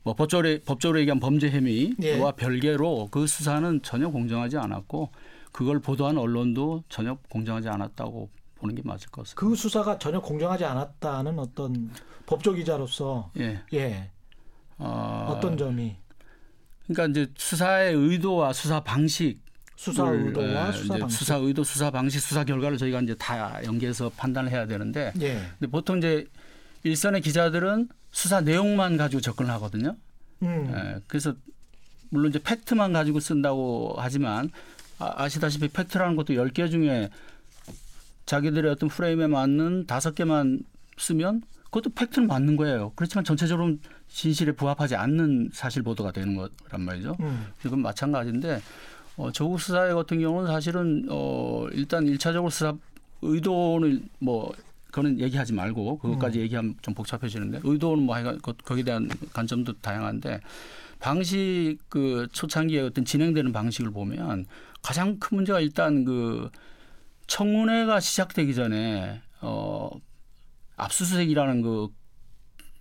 [0.03, 2.31] 뭐 법조로 법조로 얘기한 범죄 혐의와 예.
[2.35, 5.11] 별개로 그 수사는 전혀 공정하지 않았고
[5.51, 9.39] 그걸 보도한 언론도 전혀 공정하지 않았다고 보는 게 맞을 것 같습니다.
[9.39, 11.91] 그 수사가 전혀 공정하지 않았다는 어떤
[12.25, 13.61] 법조 기자로서 예.
[13.73, 14.09] 예
[14.77, 15.95] 어, 어떤 점이
[16.93, 19.39] 그러니까 이제 수사의 의도와 수사 방식
[19.75, 21.17] 수사 의도와 예, 수사 방식.
[21.17, 25.41] 수사 의도, 수사 방식, 수사 결과를 저희가 이제 다 연계해서 판단을 해야 되는데 예.
[25.57, 26.27] 근데 보통 이제
[26.83, 29.95] 일선의 기자들은 수사 내용만 가지고 접근을 하거든요.
[30.43, 30.71] 음.
[30.73, 31.33] 예, 그래서
[32.09, 34.51] 물론 이제 팩트만 가지고 쓴다고 하지만
[34.99, 37.09] 아시다시피 팩트라는 것도 10개 중에
[38.27, 40.61] 자기들의 어떤 프레임에 맞는 다섯 개만
[40.97, 41.41] 쓰면
[41.71, 42.91] 그것도 팩트는 맞는 거예요.
[42.95, 43.75] 그렇지만 전체적으로
[44.09, 47.15] 진실에 부합하지 않는 사실 보도가 되는 거란 말이죠.
[47.21, 47.47] 음.
[47.61, 48.61] 지금 마찬가지인데
[49.17, 52.73] 어, 조국 수사 같은 경우는 사실은 어, 일단 일차적으로 수사
[53.21, 54.51] 의도는 뭐
[54.87, 56.43] 그거는 얘기하지 말고 그것까지 음.
[56.43, 60.41] 얘기하면 좀 복잡해지는데 의도는 뭐 하여간 거- 거기에 대한 관점도 다양한데
[60.99, 64.45] 방식 그 초창기에 어떤 진행되는 방식을 보면
[64.81, 66.49] 가장 큰 문제가 일단 그
[67.27, 69.89] 청문회가 시작되기 전에 어
[70.81, 71.89] 압수수색이라는 그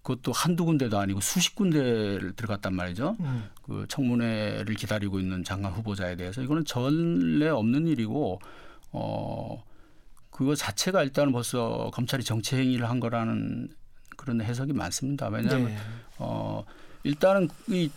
[0.03, 3.17] 그것도 한두 군데도 아니고 수십 군데를 들어갔단 말이죠.
[3.21, 3.51] 음.
[3.63, 8.41] 그 청문회를 기다리고 있는 장관 후보자에 대해서 이거는 전례 없는 일이고
[8.93, 9.63] 어
[10.31, 13.69] 그거 자체가 일단 벌써 검찰이 정치 행위를 한 거라는
[14.17, 15.29] 그런 해석이 많습니다.
[15.29, 15.77] 왜냐하면 네.
[16.19, 16.65] 어
[17.05, 17.91] 일단은 이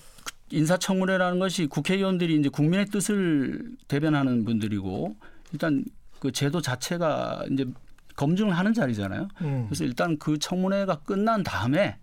[0.51, 5.15] 인사청문회라는 것이 국회의원들이 이제 국민의 뜻을 대변하는 분들이고
[5.53, 5.85] 일단
[6.19, 7.65] 그 제도 자체가 이제
[8.15, 9.27] 검증을 하는 자리잖아요.
[9.41, 9.65] 음.
[9.67, 11.97] 그래서 일단 그 청문회가 끝난 다음에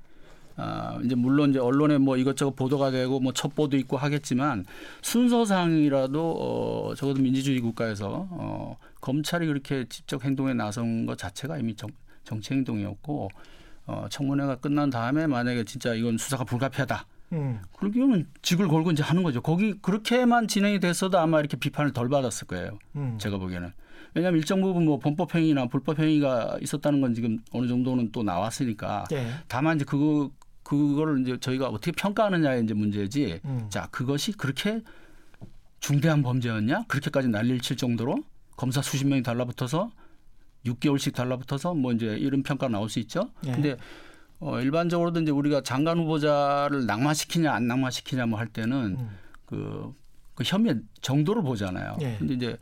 [0.57, 4.67] 아 이제 물론 이제 언론에 뭐 이것저것 보도가 되고 뭐 첩보도 있고 하겠지만
[5.03, 11.91] 순서상이라도 어 적어도 민주주의 국가에서 어 검찰이 그렇게 직접 행동에 나선 것 자체가 이미 정,
[12.25, 13.31] 정치 행동이었고
[13.87, 17.07] 어 청문회가 끝난 다음에 만약에 진짜 이건 수사가 불가피하다.
[17.33, 17.61] 음.
[17.79, 19.41] 그러면 직을 걸고 이제 하는 거죠.
[19.41, 22.79] 거기 그렇게만 진행이 됐어도 아마 이렇게 비판을 덜 받았을 거예요.
[22.97, 23.17] 음.
[23.19, 23.73] 제가 보기에는.
[24.15, 29.05] 왜냐하면 일정 부분 뭐 범법 행위나 불법 행위가 있었다는 건 지금 어느 정도는 또 나왔으니까.
[29.13, 29.31] 예.
[29.49, 30.31] 다만 이제 그거
[30.63, 33.41] 그거를 이제 저희가 어떻게 평가하느냐의 이제 문제지.
[33.45, 33.67] 음.
[33.71, 34.81] 자 그것이 그렇게
[35.81, 36.85] 중대한 범죄였냐?
[36.89, 38.23] 그렇게까지 난리를 칠 정도로
[38.57, 39.91] 검사 수십 명이 달라붙어서
[40.67, 43.31] 6개월씩 달라붙어서 뭐 이제 이런 평가 나올 수 있죠.
[43.47, 43.53] 예.
[43.53, 43.77] 근데
[44.41, 49.11] 어 일반적으로도 이제 우리가 장관 후보자를 낙마시키냐 안 낙마시키냐 뭐 할 때는 음.
[49.47, 49.93] 그,
[50.35, 51.97] 그 혐의 정도를 보잖아요.
[52.03, 52.17] 예.
[52.19, 52.57] 근데 이제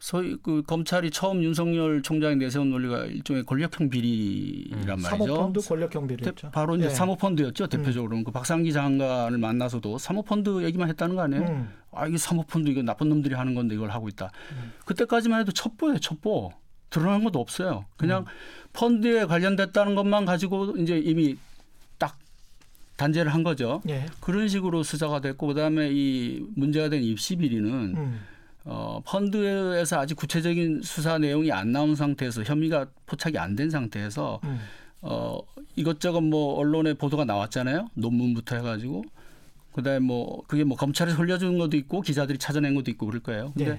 [0.00, 5.08] 소위 그 검찰이 처음 윤석열 총장이 내세운 논리가 일종의 권력형 비리란 말이죠.
[5.26, 6.34] 사모펀드 권력형 비리였죠.
[6.48, 6.90] 대- 바로 이제 예.
[6.90, 11.42] 사모펀드였죠 대표적으로는 그 박상기 장관을 만나서도 사모펀드 얘기만 했다는 거 아니에요?
[11.42, 11.68] 음.
[11.92, 14.30] 아 이게 사모펀드 이거 나쁜 놈들이 하는 건데 이걸 하고 있다.
[14.52, 14.72] 음.
[14.84, 16.52] 그때까지만 해도 첩보예요 첩보.
[16.90, 17.84] 드러난 것도 없어요.
[17.98, 18.26] 그냥 음.
[18.72, 21.36] 펀드에 관련됐다는 것만 가지고 이제 이미
[21.98, 22.16] 딱
[22.96, 23.82] 단죄를 한 거죠.
[23.90, 24.06] 예.
[24.20, 28.20] 그런 식으로 수사가 됐고 그다음에 이 문제가 된 입시 비리는 음.
[28.70, 34.60] 어, 펀드에서 아직 구체적인 수사 내용이 안 나온 상태에서 혐의가 포착이 안 된 상태에서 음.
[35.00, 35.40] 어,
[35.74, 37.88] 이것저것 뭐 언론에 보도가 나왔잖아요.
[37.94, 39.04] 논문부터 해가지고.
[39.72, 43.52] 그다음에 뭐 그게 뭐 검찰에서 흘려준 것도 있고 기자들이 찾아낸 것도 있고 그럴 거예요.
[43.56, 43.78] 근데 예.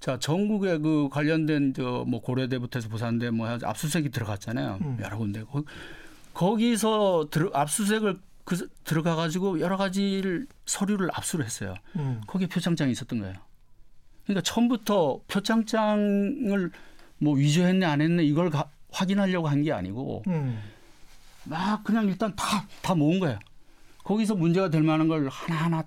[0.00, 4.78] 자 전국에 그 관련된 저 뭐 고려대부터 해서 부산대 뭐 압수수색이 들어갔잖아요.
[4.82, 4.98] 음.
[5.00, 5.44] 여러 군데.
[5.44, 5.62] 거,
[6.34, 11.74] 거기서 들어, 압수수색을 그, 들어가 가지고 여러 가지를 서류를 압수를 했어요.
[11.96, 12.20] 음.
[12.26, 13.34] 거기에 표창장이 있었던 거예요.
[14.30, 16.70] 그러니까 처음부터 표창장을
[17.18, 20.60] 뭐 위조했네 안 했네 이걸 가- 확인하려고 한 게 아니고 음.
[21.44, 23.38] 막 그냥 일단 다 다 모은 거예요.
[24.04, 25.84] 거기서 문제가 될 만한 걸 하나하나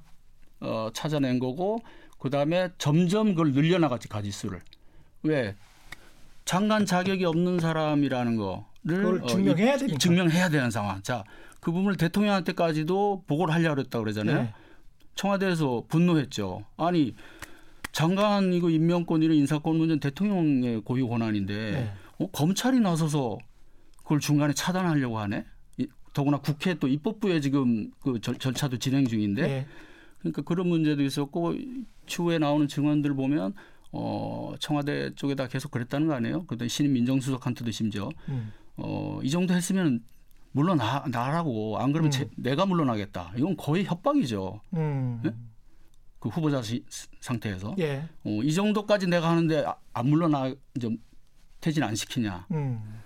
[0.60, 1.82] 어, 찾아낸 거고
[2.20, 4.62] 그 다음에 점점 그걸 늘려나갔지 가지수를
[5.24, 5.56] 왜
[6.46, 9.98] 장관 자격이 없는 사람이라는 거를 어, 증명해야 이- 되니까.
[9.98, 11.02] 증명해야 되는 상황.
[11.02, 11.24] 자
[11.60, 14.36] 그 부분을 대통령한테까지도 보고를 하려고 그랬다 그러잖아요.
[14.44, 14.54] 네.
[15.16, 16.66] 청와대에서 분노했죠.
[16.76, 17.16] 아니
[18.04, 21.94] 장관 이거 임명권 이런 인사권 문제는 대통령의 고유 권한인데 네.
[22.20, 23.38] 어, 검찰이 나서서
[23.98, 25.46] 그걸 중간에 차단하려고 하네.
[25.78, 29.66] 이- 더구나 국회 또 입법부에 지금 그 절, 절차도 진행 중인데 예.
[30.20, 31.54] 그러니까 그런 문제도 있었고
[32.08, 33.54] 추후에 나오는 증언들 보면
[33.92, 36.46] 어, 청와대 쪽에다 계속 그랬다는 거 아니에요?
[36.48, 38.52] 그다음 신임 민정수석한테도 심지어 음.
[38.76, 40.02] 어, 이 정도 했으면
[40.52, 42.12] 물론 나, 나라고 안 그러면 음.
[42.12, 43.34] 제- 내가 물러나겠다.
[43.38, 44.60] 이건 거의 협박이죠.
[44.74, 45.20] 음.
[45.24, 45.32] 네?
[46.24, 46.86] 그 후보자 시,
[47.20, 48.08] 상태에서 예.
[48.24, 50.98] 어, 이 정도까지 내가 하는데 아- 안 물러나 좀
[51.60, 53.02] 퇴진 안 시키냐 음.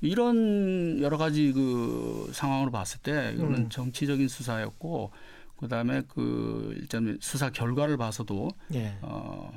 [0.00, 3.68] 이런 여러 가지 그 상황으로 봤을 때 이거는 음.
[3.68, 5.10] 정치적인 수사였고
[5.58, 8.96] 그다음에 그 일단 수사 결과를 봐서도 예.
[9.02, 9.52] 어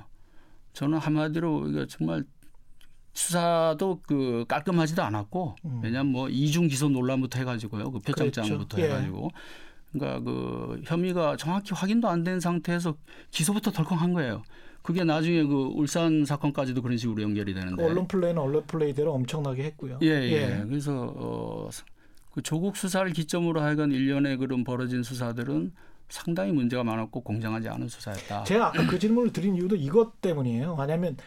[0.74, 2.26] 저는 한마디로 이거 정말
[3.13, 5.80] 수사도 그 깔끔하지도 않았고 음.
[5.82, 8.82] 왜냐하면 뭐 이중 기소 논란부터 해가지고요 그 표창장부터 그렇죠.
[8.82, 8.93] 예.
[8.93, 9.32] 해가지고
[9.98, 12.96] 그러니까 그 혐의가 정확히 확인도 안 된 상태에서
[13.32, 14.43] 기소부터 덜컹한 거예요.
[14.82, 17.84] 그게 나중에 그 울산 사건까지도 그런 식으로 연결이 되는데.
[17.84, 20.00] 언론 플레이는 언론 플레이대로 엄청나게 했고요.
[20.04, 20.64] 예, 예.
[20.68, 21.70] 그래서 어,
[22.34, 25.72] 그 조국 수사를 기점으로 하여간 일련의 그런 벌어진 수사들은
[26.10, 28.43] 상당히 문제가 많았고 공정하지 않은 수사였다.
[28.43, 30.76] 제가 아까 그 질문을 드린 이유도 이것 때문이에요.
[30.80, 31.18] 왜냐하면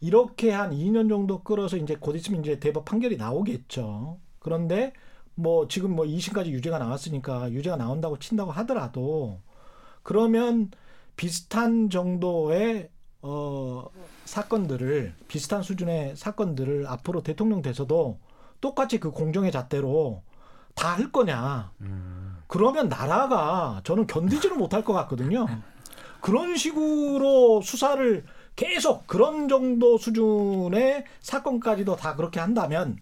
[0.00, 4.18] 이렇게 한 2년 정도 끌어서 이제 곧 있으면 이제 대법 판결이 나오겠죠.
[4.38, 4.92] 그런데
[5.36, 9.40] 뭐 지금 뭐 2심까지 유죄가 나왔으니까 유죄가 나온다고 친다고 하더라도
[10.02, 10.70] 그러면
[11.16, 12.90] 비슷한 정도의
[13.22, 13.86] 어
[14.24, 18.18] 사건들을 비슷한 수준의 사건들을 앞으로 대통령 돼서도
[18.60, 20.22] 똑같이 그 공정의 잣대로
[20.74, 21.72] 다 할 거냐?
[22.46, 25.46] 그러면 나라가 저는 견디지를 못할 것 같거든요.
[26.20, 28.24] 그런 식으로 수사를
[28.56, 32.98] 계속 그런 정도 수준의 사건까지도 다 그렇게 한다면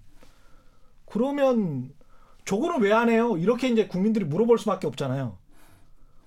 [1.07, 1.93] 그러면
[2.45, 3.37] 저거는 왜 안 해요?
[3.37, 5.39] 이렇게 이제 국민들이 물어볼 수밖에 없잖아요.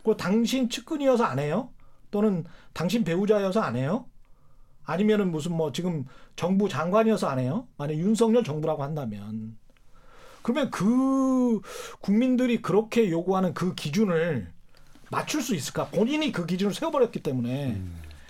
[0.04, 1.70] 그 당신 측근이어서 안 해요?
[2.12, 4.06] 또는 당신 배우자여서 안 해요?
[4.86, 6.06] 아니면은 무슨 뭐 지금
[6.36, 7.68] 정부 장관이어서 안 해요?
[7.78, 9.58] 만약 윤석열 정부라고 한다면
[10.42, 11.60] 그러면 그
[12.00, 14.50] 국민들이 그렇게 요구하는 그 기준을
[15.12, 15.88] 맞출 수 있을까?
[15.88, 17.82] 본인이 그 기준을 세워버렸기 때문에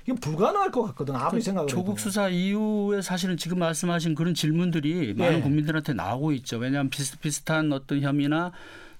[0.08, 1.16] 이건 불가능할 것 같거든.
[1.16, 1.76] 아무리 생각을 해도.
[1.76, 5.42] 조국 수사 이후에 사실은 지금 말씀하신 그런 질문들이 많은 예.
[5.42, 6.58] 국민들한테 나오고 있죠.
[6.58, 8.54] 왜냐하면 비슷비슷한 어떤 혐의나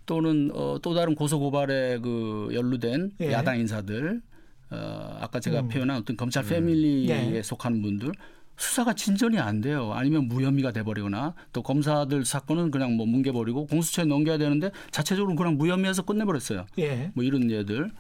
[0.06, 3.32] 또는 어, 또 다른 고소 고발에 그 연루된 예.
[3.32, 4.22] 야당 인사들,
[4.70, 5.70] 어, 아까 제가 음.
[5.70, 7.42] 표현한 어떤 검찰 패밀리에 예.
[7.42, 8.12] 속하는 분들
[8.58, 9.94] 수사가 진전이 안 돼요.
[9.94, 16.02] 아니면 무혐의가 돼버리거나 또 검사들 사건은 그냥 뭐 뭉개버리고 공수처에 넘겨야 되는데 자체적으로 그냥 무혐의해서
[16.02, 16.66] 끝내버렸어요.
[16.80, 17.12] 예.
[17.14, 17.92] 뭐 이런 예들.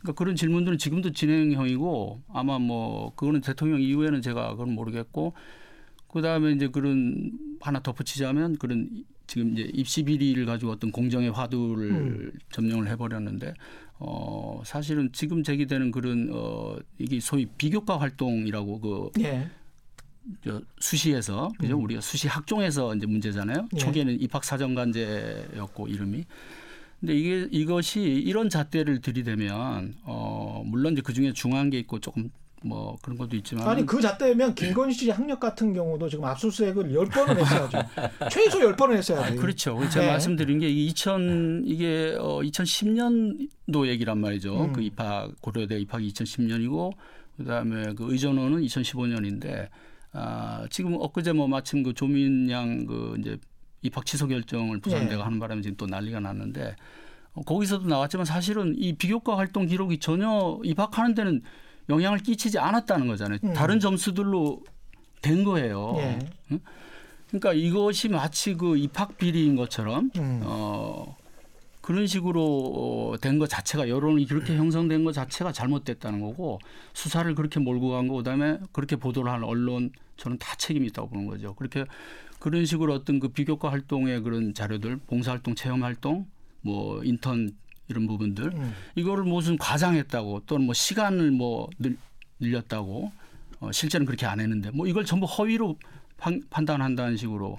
[0.00, 5.34] 그러니까 그런 질문들은 지금도 진행형이고 아마 뭐 그거는 대통령 이후에는 제가 그건 모르겠고
[6.08, 12.32] 그다음에 이제 그런 하나 덧붙이자면 그런 지금 이제 입시 비리를 가지고 어떤 공정의 화두를 음.
[12.50, 13.54] 점령을 해버렸는데
[13.98, 19.50] 어 사실은 지금 제기되는 그런 어 이게 소위 비교과 활동이라고 그 예.
[20.44, 21.84] 저 수시에서 그죠 음.
[21.84, 23.68] 우리가 수시 학종에서 이제 문제잖아요.
[23.74, 23.78] 예.
[23.78, 26.24] 초기에는 입학 사정관제였고 이름이.
[27.00, 32.30] 근데 이게 이것이 이런 잣대를 들이대면 어 물론 이제 그 중에 중요한 게 있고 조금
[32.64, 37.06] 뭐 그런 것도 있지만 아니 그 잣대면 김건희 씨 학력 같은 경우도 지금 압수수색을 열
[37.06, 37.78] 번을 했어야죠.
[38.30, 39.40] 최소 열 번을 했어야 돼요.
[39.40, 39.78] 그렇죠.
[39.90, 40.10] 제가 네.
[40.10, 44.64] 말씀드린 게 2000 이게 어 2010년도 얘기란 말이죠.
[44.64, 44.72] 음.
[44.72, 46.92] 그 입학 고려대 입학이 2010년이고
[47.36, 49.68] 그다음에 그 의전원은 2015년인데
[50.12, 53.38] 아 지금 엊그제 뭐 마침 그 조민양 그 이제
[53.82, 55.22] 입학 취소 결정을 부산대가 네.
[55.22, 56.76] 하는 바람에 지금 또 난리가 났는데
[57.34, 61.42] 어, 거기서도 나왔지만 사실은 이 비교과 활동 기록이 전혀 입학하는 데는
[61.88, 63.38] 영향을 끼치지 않았다는 거잖아요.
[63.44, 63.54] 음.
[63.54, 64.62] 다른 점수들로
[65.22, 65.94] 된 거예요.
[65.98, 66.18] 예.
[67.28, 70.40] 그러니까 이것이 마치 그 입학 비리인 것처럼 음.
[70.44, 71.16] 어
[71.88, 72.42] 그런 식으로
[73.14, 76.58] 어, 된것 자체가 여론이 그렇게 형성된 것 자체가 잘못됐다는 거고
[76.92, 81.26] 수사를 그렇게 몰고 간 거 그다음에 그렇게 보도를 한 언론 저는 다 책임이 있다고 보는
[81.26, 81.54] 거죠.
[81.54, 81.86] 그렇게
[82.40, 86.26] 그런 식으로 어떤 그 비교과 활동의 그런 자료들, 봉사활동, 체험활동,
[86.60, 87.52] 뭐 인턴
[87.88, 88.74] 이런 부분들 음.
[88.94, 91.96] 이거를 무슨 과장했다고 또는 뭐 시간을 뭐 늘,
[92.38, 93.10] 늘렸다고
[93.60, 95.78] 어, 실제는 그렇게 안 했는데 뭐 이걸 전부 허위로
[96.18, 97.58] 판, 판단한다는 식으로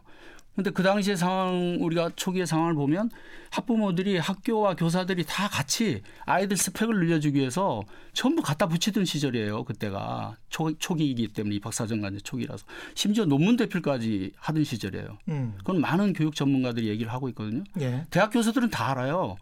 [0.59, 3.09] 근데 그 당시의 상황 우리가 초기의 상황을 보면
[3.49, 7.81] 학부모들이 학교와 교사들이 다 같이 아이들 스펙을 늘려주기 위해서
[8.11, 15.17] 전부 갖다 붙이던 시절이에요 그때가 초, 초기이기 때문에 입학사정관제 초기라서 심지어 논문 대필까지 하던 시절이에요
[15.29, 15.53] 음.
[15.59, 18.05] 그건 많은 교육 전문가들이 얘기를 하고 있거든요 예.
[18.09, 19.37] 대학 교수들은 다 알아요.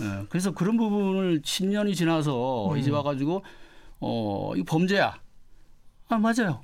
[0.00, 2.76] 예, 그래서 그런 부분을 10년이 지나서 음.
[2.76, 3.42] 이제 와가지고
[4.00, 5.18] 어 이거 범죄야.
[6.08, 6.60] 아 맞아요.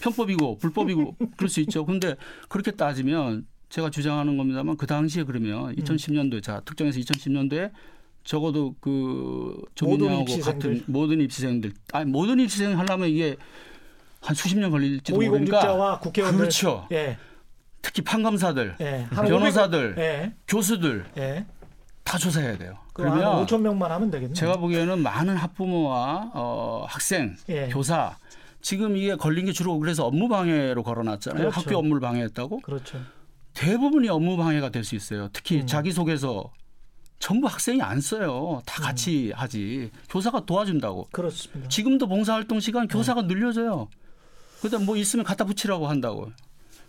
[0.00, 1.84] 편법이고 불법이고 그럴 수 있죠.
[1.84, 2.16] 근데
[2.48, 7.72] 그렇게 따지면 제가 주장하는 겁니다만 그 당시에 그러면 2010년도에 자 특정해서 2010년도에
[8.24, 10.40] 적어도 그 조민영하고.
[10.40, 13.36] 같은 모든 입시생들 아니 모든 입시생 하려면 이게
[14.20, 16.38] 한 수십 년 걸릴지도 모르니까 국회의원들.
[16.38, 16.86] 그렇죠.
[16.92, 17.16] 예.
[17.82, 19.06] 특히 판검사들, 예.
[19.10, 20.32] 한 변호사들, 500, 예.
[20.48, 21.46] 교수들 예.
[22.02, 22.78] 다 조사해야 돼요.
[22.92, 24.34] 그러면 그러면 5천 명만 하면 되겠네.
[24.34, 27.68] 제가 보기에는 많은 학부모와 어, 학생, 예.
[27.68, 28.16] 교사
[28.66, 31.50] 지금 이게 걸린 게 주로 그래서 업무 방해로 걸어놨잖아요.
[31.50, 31.60] 그렇죠.
[31.60, 33.00] 학교 업무를 방해했다고 그렇죠.
[33.54, 35.28] 대부분이 업무 방해가 될 수 있어요.
[35.32, 35.66] 특히 음.
[35.68, 36.52] 자기소개서
[37.20, 38.56] 전부 학생이 안 써요.
[38.56, 38.62] 음.
[38.66, 39.92] 다 같이 하지.
[40.10, 41.06] 교사가 도와준다고.
[41.12, 41.68] 그렇습니다.
[41.68, 43.28] 지금도 봉사활동 시간 교사가 네.
[43.28, 43.88] 늘려줘요.
[44.60, 46.32] 그다음 뭐 있으면 갖다 붙이라고 한다고.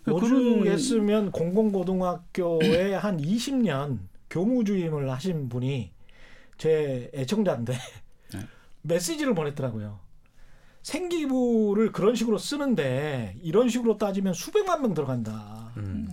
[0.05, 3.99] 노주했으면 공공고등학교에 한 20년
[4.31, 5.91] 교무주임을 하신 분이
[6.57, 7.77] 제 애청자인데
[8.33, 8.39] 네.
[8.81, 10.06] 메시지를 보냈더라고요.
[10.87, 15.73] 생기부를 그런 식으로 쓰는데 이런 식으로 따지면 수백만 명 들어간다.
[15.75, 16.07] 음.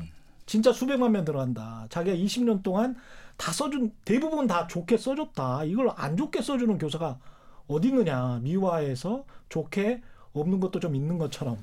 [0.46, 1.86] 진짜 수백만 명 들어간다.
[1.90, 2.96] 자기가 20년 동안
[3.36, 5.62] 다 써준 대부분 다 좋게 써줬다.
[5.64, 7.20] 이걸 안 좋게 써주는 교사가
[7.68, 8.40] 어디 있느냐.
[8.42, 10.02] 미화해서 좋게
[10.32, 11.58] 없는 것도 좀 있는 것처럼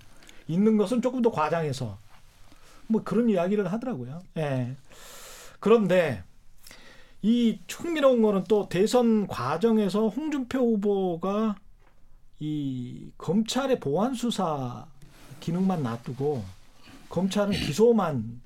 [0.48, 1.98] 있는 것은 조금 더 과장해서
[2.88, 4.22] 뭐 그런 이야기를 하더라고요.
[4.38, 4.78] 예.
[5.60, 6.24] 그런데
[7.22, 11.56] 이 흥미로운 거는 또 대선 과정에서 홍준표 후보가
[12.42, 14.88] 이 검찰의 보안 수사
[15.40, 16.44] 기능만 놔두고
[17.08, 18.42] 검찰은 기소만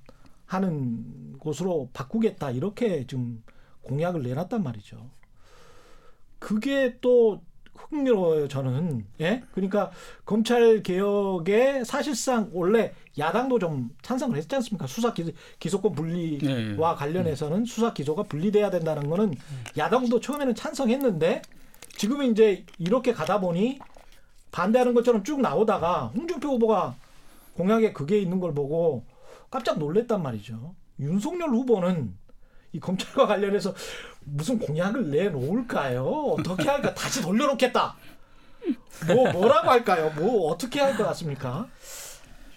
[0.46, 3.42] 하는 곳으로 바꾸겠다 이렇게 지금
[3.84, 5.10] 공약을 내놨단 말이죠.
[6.40, 7.42] 그게 또
[7.74, 9.92] 흥미로워요 저는 예 그러니까
[10.26, 16.98] 검찰 개혁에 사실상 원래 야당도 좀 찬성을 했지 않습니까 수사 기소, 기소권 분리와 네.
[16.98, 19.36] 관련해서는 수사 기소가 분리돼야 된다는 거는
[19.78, 21.42] 야당도 처음에는 찬성했는데
[21.98, 23.80] 지금은 이제 이렇게 가다 보니
[24.52, 26.96] 반대하는 것처럼 쭉 나오다가 홍준표 후보가
[27.56, 29.06] 공약에 그게 있는 걸 보고
[29.50, 32.14] 깜짝 놀랐단 말이죠 윤석열 후보는
[32.74, 33.74] 이 검찰과 관련해서
[34.26, 36.04] 무슨 공약을 내놓을까요?
[36.38, 36.94] 어떻게 할까?
[36.94, 37.96] 다시 돌려놓겠다.
[39.08, 40.12] 뭐 뭐라고 할까요?
[40.18, 41.68] 뭐 어떻게 할 것 같습니까?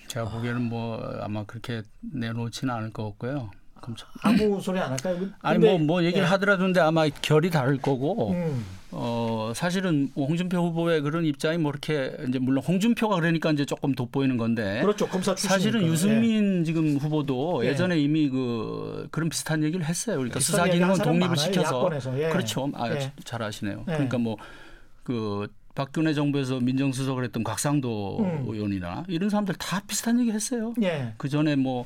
[0.09, 3.51] 제가 보기에는 뭐 아마 그렇게 내놓지는 않을 것 같고요.
[3.81, 4.09] 검찰.
[4.23, 5.19] 아무 소리 안 할까요?
[5.19, 6.29] 근데- 아니 뭐뭐 얘기를 예.
[6.31, 11.71] 하더라도 근데 아마 결이 다를 거고 음, 어 사실은 뭐 홍준표 후보의 그런 입장이 뭐
[11.71, 15.07] 이렇게 이제 물론 홍준표가 그러니까 이제 조금 돋보이는 건데 그렇죠.
[15.07, 15.49] 검사 출신.
[15.49, 17.69] 사실은 유승민 지금 후보도 예.
[17.69, 20.17] 예전에 이미 그 그런 비슷한 얘기를 했어요.
[20.17, 21.91] 그러니까 수사기능은 독립을 많아요, 시켜서.
[22.19, 22.31] 예.
[22.31, 22.71] 그렇죠.
[22.75, 23.13] 아, 예.
[23.25, 23.85] 잘 아시네요.
[23.89, 23.93] 예.
[23.93, 28.47] 그러니까 뭐그 박근혜 정부에서 민정수석을 했던 곽상도 음.
[28.49, 30.75] 의원이나 이런 사람들 다 비슷한 얘기 했어요.
[30.83, 31.13] 예.
[31.19, 31.85] 그 전에 뭐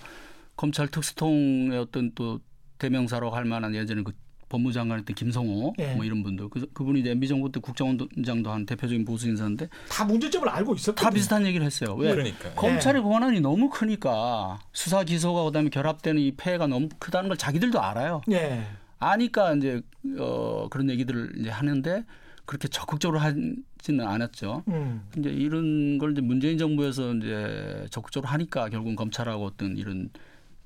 [0.57, 2.38] 검찰 특수통의 어떤 또
[2.78, 4.12] 대명사라고 할 만한 예전에 그
[4.53, 5.94] 법무장관 했던 김성호 예.
[5.94, 10.05] 뭐 이런 분들 그, 그분이 이제 MB 정부 때 국정원장도 한 대표적인 보수 인사인데 다
[10.05, 11.09] 문제점을 알고 있었거든요.
[11.09, 11.94] 다 비슷한 얘기를 했어요.
[11.94, 17.38] 왜 그러니까 검찰의 권한이 너무 크니까 수사 기소가 그다음에 결합되는 이 폐해가 너무 크다는 걸
[17.38, 18.20] 자기들도 알아요.
[18.30, 18.66] 예.
[18.98, 19.80] 아니까 이제
[20.18, 22.05] 어 그런 얘기들을 이제 하는데
[22.44, 24.64] 그렇게 적극적으로 하지는 않았죠.
[24.68, 25.09] 음.
[25.16, 30.11] 이제 이런 걸 이제 문재인 정부에서 이제 적극적으로 하니까 결국은 검찰하고 어떤 이런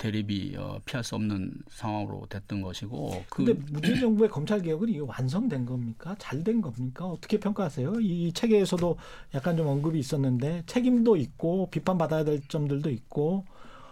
[0.06, 5.00] 대립이 어, 피할 수 없는 상황으로 됐던 것이고 그 근데 문재인 정부의 검찰 개혁은 이게
[5.00, 6.14] 완성된 겁니까?
[6.18, 7.06] 잘 된 겁니까?
[7.06, 7.94] 어떻게 평가하세요?
[8.00, 8.96] 이 책에서도
[9.34, 13.44] 약간 좀 언급이 있었는데 책임도 있고 비판 받아야 될 점들도 있고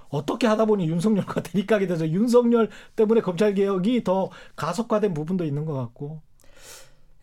[0.09, 5.73] 어떻게 하다 보니 윤석열과 대립하게 돼서 윤석열 때문에 검찰 개혁이 더 가속화된 부분도 있는 것
[5.75, 6.23] 같고.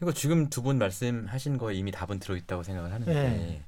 [0.02, 3.64] 이거 지금 두 분 말씀하신 거에 이미 답은 들어있다고 생각을 하는데 네.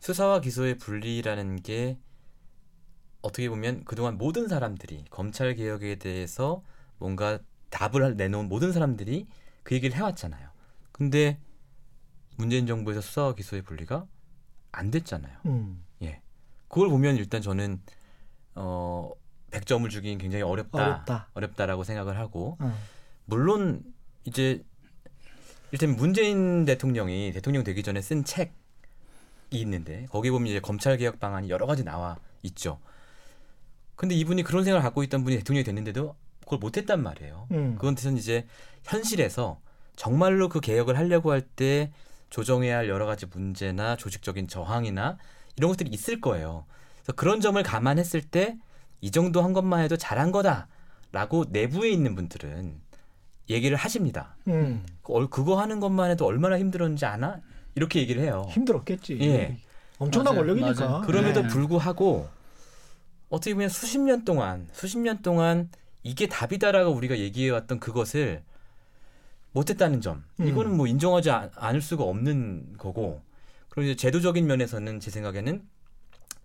[0.00, 1.96] 수사와 기소의 분리라는 게
[3.22, 6.62] 어떻게 보면 그동안 모든 사람들이 검찰 개혁에 대해서
[6.98, 7.38] 뭔가
[7.70, 9.26] 답을 할- 내놓은 모든 사람들이
[9.62, 10.48] 그 얘기를 해왔잖아요.
[10.92, 11.38] 근데
[12.36, 14.06] 문재인 정부에서 수사와 기소의 분리가
[14.72, 15.36] 안 됐잖아요.
[15.46, 15.84] 음.
[16.02, 16.20] 예.
[16.68, 17.80] 그걸 보면 일단 저는
[18.54, 19.10] 어
[19.50, 20.78] 100점을 주긴 굉장히 어렵다.
[20.84, 21.28] 어렵다.
[21.34, 22.76] 어렵다라고 생각을 하고 어.
[23.24, 23.82] 물론
[24.24, 24.62] 이제
[25.72, 28.50] 일단 문재인 대통령이 대통령 되기 전에 쓴 책이
[29.52, 32.78] 있는데 거기 보면 이제 검찰 개혁 방안이 여러 가지 나와 있죠.
[33.98, 37.48] 근데 이분이 그런 생각을 갖고 있던 분이 대통령이 됐는데도 그걸 못했단 말이에요.
[37.50, 37.74] 음.
[37.74, 38.46] 그건 뜻은 이제
[38.84, 39.58] 현실에서
[39.96, 41.90] 정말로 그 개혁을 하려고 할 때
[42.30, 45.18] 조정해야 할 여러 가지 문제나 조직적인 저항이나
[45.56, 46.64] 이런 것들이 있을 거예요.
[47.02, 48.56] 그래서 그런 점을 감안했을 때
[49.00, 52.80] 이 정도 한 것만 해도 잘한 거다라고 내부에 있는 분들은
[53.50, 54.36] 얘기를 하십니다.
[54.48, 54.84] 음.
[55.02, 57.40] 그 얼- 그거 하는 것만 해도 얼마나 힘들었는지 아나?
[57.76, 58.46] 이렇게 얘기를 해요.
[58.50, 59.18] 힘들었겠지.
[59.22, 59.56] 예.
[59.98, 60.46] 엄청난 맞아요.
[60.54, 60.84] 권력이니까.
[60.88, 61.06] 맞아요.
[61.06, 61.48] 그럼에도 네.
[61.48, 62.28] 불구하고
[63.28, 65.70] 어떻게 보면 수십 년 동안 수십 년 동안
[66.02, 68.42] 이게 답이다라고 우리가 얘기해왔던 그것을
[69.52, 70.48] 못했다는 점 음.
[70.48, 73.22] 이거는 뭐 인정하지 않- 않을 수가 없는 거고
[73.68, 75.62] 그리고 이제 제도적인 면에서는 제 생각에는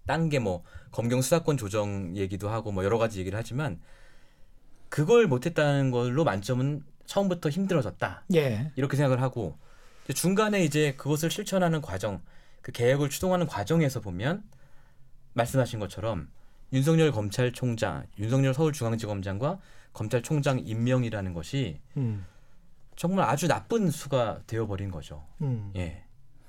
[0.06, 3.80] 딴 게 뭐 검경 수사권 조정 얘기도 하고 뭐 여러 가지 얘기를 하지만
[4.90, 8.72] 그걸 못했다는 걸로 만점은 처음부터 힘들어졌다 예.
[8.76, 9.58] 이렇게 생각을 하고
[10.14, 12.22] 중간에 이제 그것을 실천하는 과정,
[12.62, 14.44] 그 개혁을 추동하는 과정에서 보면
[15.34, 16.30] 말씀하신 것처럼
[16.74, 19.60] 윤석열 검찰총장, 윤석열 서울중앙지검장과
[19.94, 22.26] 검찰총장 임명이라는 것이 음.
[22.96, 25.24] 정말 아주 나쁜 수가 되어버린 거죠.
[25.42, 25.72] 음.
[25.76, 26.04] 예,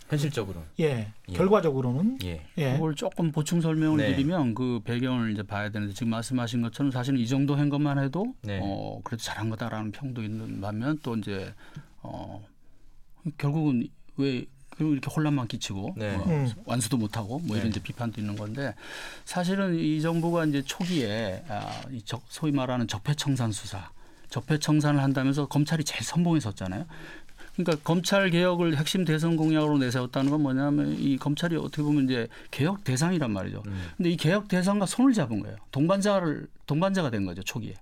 [0.08, 0.62] 현실적으로.
[0.80, 1.12] 예.
[1.28, 1.32] 예.
[1.32, 2.72] 결과적으로는 예, 예.
[2.72, 4.14] 그걸 조금 보충 설명을 네.
[4.14, 8.34] 드리면 그 배경을 이제 봐야 되는데 지금 말씀하신 것처럼 사실은 이 정도 한 것만 해도
[8.42, 8.60] 네.
[8.62, 11.54] 어 그래도 잘한 거다라는 평도 있는 반면 또 이제
[12.02, 12.42] 어
[13.36, 14.46] 결국은 왜
[14.76, 16.16] 그리고 이렇게 혼란만 끼치고 네.
[16.16, 16.52] 어, 음.
[16.64, 17.70] 완수도 못하고 뭐 이런 네.
[17.70, 18.74] 이제 비판도 있는 건데
[19.24, 23.90] 사실은 이 정부가 이제 초기에 아, 이 적, 소위 말하는 적폐청산 수사,
[24.30, 26.86] 적폐청산을 한다면서 검찰이 제일 선봉에 섰잖아요.
[27.56, 32.82] 그러니까 검찰 개혁을 핵심 대선 공약으로 내세웠다는 건 뭐냐면 이 검찰이 어떻게 보면 이제 개혁
[32.82, 33.62] 대상이란 말이죠.
[33.66, 33.90] 음.
[33.96, 35.56] 근데 이 개혁 대상과 손을 잡은 거예요.
[35.70, 37.74] 동반자를 동반자가 된 거죠 초기에.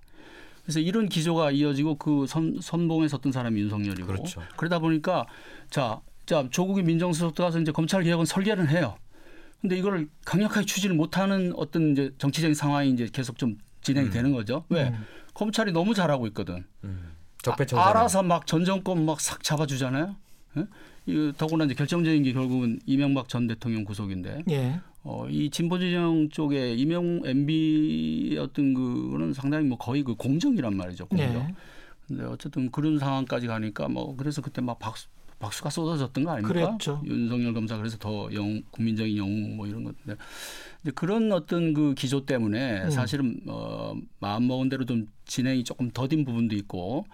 [0.63, 4.41] 그래서 이런 기조가 이어지고 그 선, 선봉에 섰던 사람이 윤석열이고 그렇죠.
[4.55, 5.25] 그러다 보니까
[5.69, 8.95] 자, 자 조국의 민정수석 들어가서 이제 검찰 개혁은 설계는 해요.
[9.61, 14.11] 근데 이거를 강력하게 추진을 못하는 어떤 이제 정치적인 상황이 이제 계속 좀 진행이 음.
[14.11, 14.65] 되는 거죠.
[14.69, 15.05] 왜 음.
[15.33, 16.65] 검찰이 너무 잘하고 있거든.
[16.83, 17.11] 음.
[17.41, 17.87] 적폐청산.
[17.89, 20.15] 알아서 막 전 정권 막 싹 잡아주잖아요.
[20.57, 20.65] 예?
[21.05, 24.79] 이 더구나 이제 결정적인 게 결국은 이명박 전 대통령 구속인데 예.
[25.03, 31.07] 어, 이 진보 진영 쪽에 이명 MB 어떤 그거는 상당히 뭐 거의 그 공정이란 말이죠.
[31.07, 31.27] 공정.
[31.27, 31.55] 예.
[32.07, 35.07] 근데 어쨌든 그런 상황까지 가니까 뭐 그래서 그때 막 박수
[35.43, 36.53] 박수가 쏟아졌던 거 아닙니까?
[36.53, 37.01] 그랬죠.
[37.05, 40.15] 윤석열 검사 그래서 더 영, 국민적인 영웅 뭐 이런 것인데
[40.81, 42.89] 이제 그런 어떤 그 기조 때문에 음.
[42.89, 47.05] 사실은 어, 마음 먹은 대로 좀 진행이 조금 더딘 부분도 있고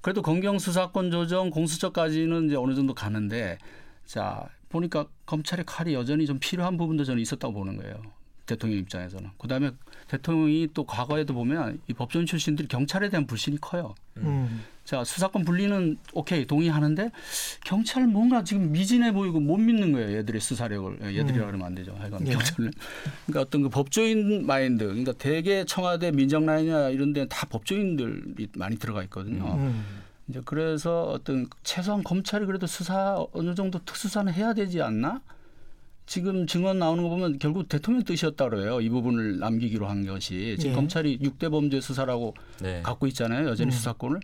[0.00, 3.58] 그래도 검경 수사권 조정 공수처까지는 이제 어느 정도 가는데
[4.06, 8.00] 자 보니까 검찰의 칼이 여전히 좀 필요한 부분도 저는 있었다고 보는 거예요.
[8.46, 9.30] 대통령 입장에서는.
[9.38, 9.70] 그다음에
[10.08, 13.94] 대통령이 또 과거에도 보면 이 법조인 출신들이 경찰에 대한 불신이 커요.
[14.18, 14.64] 음.
[14.84, 17.10] 자 수사권 분리는 오케이 동의하는데
[17.64, 21.46] 경찰 뭔가 지금 미진해 보이고 못 믿는 거예요 얘들의 수사력을 예, 얘들이라 음.
[21.46, 22.32] 그러면 안 되죠 하여간 예.
[22.32, 22.70] 경찰은
[23.24, 29.02] 그러니까 어떤 그 법조인 마인드 그러니까 대개 청와대 민정라인이나 이런 데는 다 법조인들이 많이 들어가
[29.04, 29.84] 있거든요 음.
[30.28, 35.22] 이제 그래서 어떤 최소한 검찰이 그래도 수사 어느 정도 특수사는 해야 되지 않나
[36.06, 40.72] 지금 증언 나오는 거 보면 결국 대통령 뜻이었다 그래요 이 부분을 남기기로 한 것이 지금
[40.72, 40.74] 예.
[40.74, 42.82] 검찰이 6대 범죄 수사라고 네.
[42.82, 43.48] 갖고 있잖아요.
[43.48, 43.72] 여전히 음.
[43.72, 44.20] 수사권을.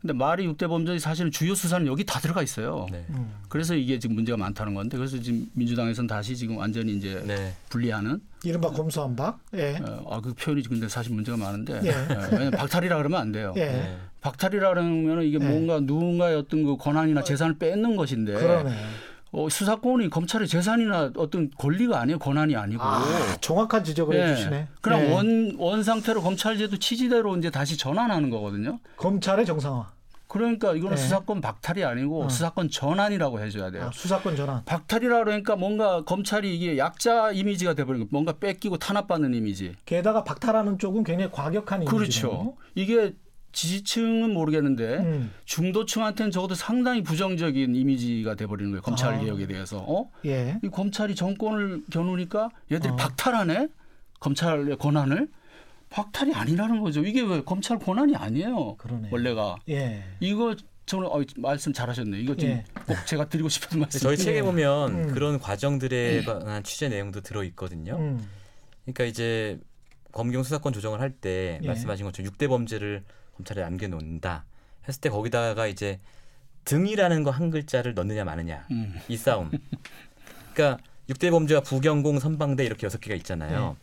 [0.00, 2.86] 근데 말이 6대 범죄이 사실은 주요 수사는 여기 다 들어가 있어요.
[2.92, 3.06] 네.
[3.08, 3.32] 음.
[3.48, 7.54] 그래서 이게 지금 문제가 많다는 건데 그래서 지금 민주당에서는 다시 지금 완전히 이제 네.
[7.70, 9.40] 분리하는 이른바 검수한박.
[9.54, 9.76] 예.
[9.76, 11.88] 어, 아, 그 표현이 근데 사실 문제가 많은데 예.
[11.88, 13.54] 예, 왜냐면 박탈이라 그러면 안 돼요.
[13.56, 13.64] 예.
[13.64, 13.96] 네.
[14.20, 15.48] 박탈이라 그러면 이게 예.
[15.48, 18.74] 뭔가 누군가의 어떤 그 권한이나 재산을 뺏는 것인데 그러네.
[19.36, 22.20] 어, 수사권이 검찰의 재산이나 어떤 권리가 아니에요.
[22.20, 22.80] 권한이 아니고.
[22.84, 23.02] 아,
[23.40, 24.26] 정확한 지적을 예.
[24.28, 24.68] 해주시네.
[24.80, 25.12] 그냥 예.
[25.12, 28.78] 원, 원 상태로 검찰제도 취지대로 이제 다시 전환하는 거거든요.
[28.96, 29.92] 검찰의 정상화.
[30.28, 31.02] 그러니까 이거는 네.
[31.02, 32.28] 수사권 박탈이 아니고 어.
[32.28, 33.86] 수사권 전환이라고 해줘야 돼요.
[33.86, 34.64] 아, 수사권 전환.
[34.64, 39.74] 박탈이라 그러니까 뭔가 검찰이 이게 약자 이미지가 돼버린 거 뭔가 뺏기고 탄압받는 이미지.
[39.84, 41.98] 게다가 박탈하는 쪽은 굉장히 과격한 이미지로.
[41.98, 42.56] 그렇죠.
[42.74, 43.14] 이게
[43.54, 45.32] 지지층은 모르겠는데 음.
[45.44, 48.82] 중도층한테는 적어도 상당히 부정적인 이미지가 돼버리는 거예요.
[48.82, 49.18] 검찰 아.
[49.18, 49.78] 개혁에 대해서.
[49.78, 50.10] 어?
[50.26, 50.58] 예.
[50.62, 52.96] 이 검찰이 정권을 겨누니까 얘들이 어.
[52.96, 53.68] 박탈하네?
[54.20, 55.28] 검찰의 권한을?
[55.88, 57.02] 박탈이 아니라는 거죠.
[57.04, 58.76] 이게 왜 검찰 권한이 아니에요.
[58.76, 59.08] 그러네.
[59.12, 59.56] 원래가.
[59.68, 60.02] 예.
[60.18, 62.20] 이거 저는 어, 말씀 잘하셨네요.
[62.20, 62.64] 이거 지금 예.
[62.86, 64.00] 꼭 제가 드리고 싶은 말씀.
[64.00, 64.42] 저희 책에 예.
[64.42, 65.14] 보면 음.
[65.14, 67.96] 그런 과정들에 관한 취재 내용도 들어 있거든요.
[67.96, 68.28] 음.
[68.82, 69.60] 그러니까 이제
[70.10, 71.66] 검경 수사권 조정을 할때 예.
[71.66, 73.04] 말씀하신 것처럼 6대 범죄를
[73.36, 74.44] 검찰에 남겨놓는다
[74.88, 75.98] 했을 때 거기다가 이제
[76.64, 78.94] 등이라는 거 한 글자를 넣느냐 마느냐 음.
[79.08, 79.50] 이 싸움.
[80.54, 83.76] 그러니까 6대 범죄와 부경공 선방대 이렇게 여섯 개가 있잖아요.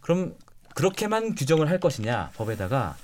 [0.00, 0.34] 그럼
[0.74, 2.96] 그렇게만 규정을 할 것이냐 법에다가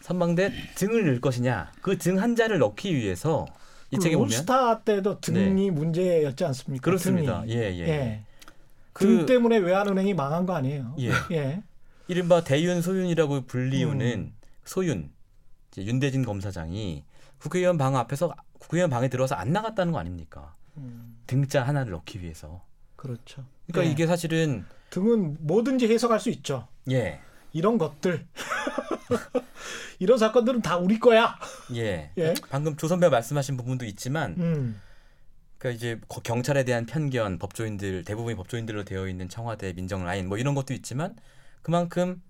[0.00, 3.46] 선방대 등을 넣을 것이냐 그 등 한자를 넣기 위해서
[3.92, 6.82] 이그 책에 보면 올스타 때도 등이 문제였지 않습니까?
[6.82, 7.42] 그렇습니다.
[7.42, 7.52] 등이.
[7.54, 7.88] 예, 예.
[7.88, 8.22] 예.
[8.92, 10.94] 그- 등 때문에 외환은행이 망한 거 아니에요?
[10.98, 11.12] 예.
[11.30, 11.62] 예.
[12.08, 14.32] 이른바 대윤 소윤이라고 불리우는 음.
[14.64, 15.10] 소윤
[15.70, 17.04] 이제 윤대진 검사장이
[17.38, 20.54] 국회의원 방 앞에서 국회의원 방에 들어서 안 나갔다는 거 아닙니까?
[20.76, 22.64] 음, 등자 하나를 넣기 위해서.
[22.96, 23.44] 그렇죠.
[23.66, 23.92] 그러니까 예.
[23.92, 26.68] 이게 사실은 등은 뭐든지 해석할 수 있죠.
[26.90, 27.20] 예,
[27.52, 28.26] 이런 것들.
[29.98, 31.38] 이런 사건들은 다 우리 거야.
[31.74, 32.10] 예.
[32.18, 32.34] 예.
[32.50, 34.80] 방금 조 선배가 말씀하신 부분도 있지만, 음.
[35.58, 40.38] 그러니까 이제 거- 경찰에 대한 편견, 법조인들 대부분이 법조인들로 되어 있는 청와대 민정 라인 뭐
[40.38, 41.14] 이런 것도 있지만
[41.62, 42.20] 그만큼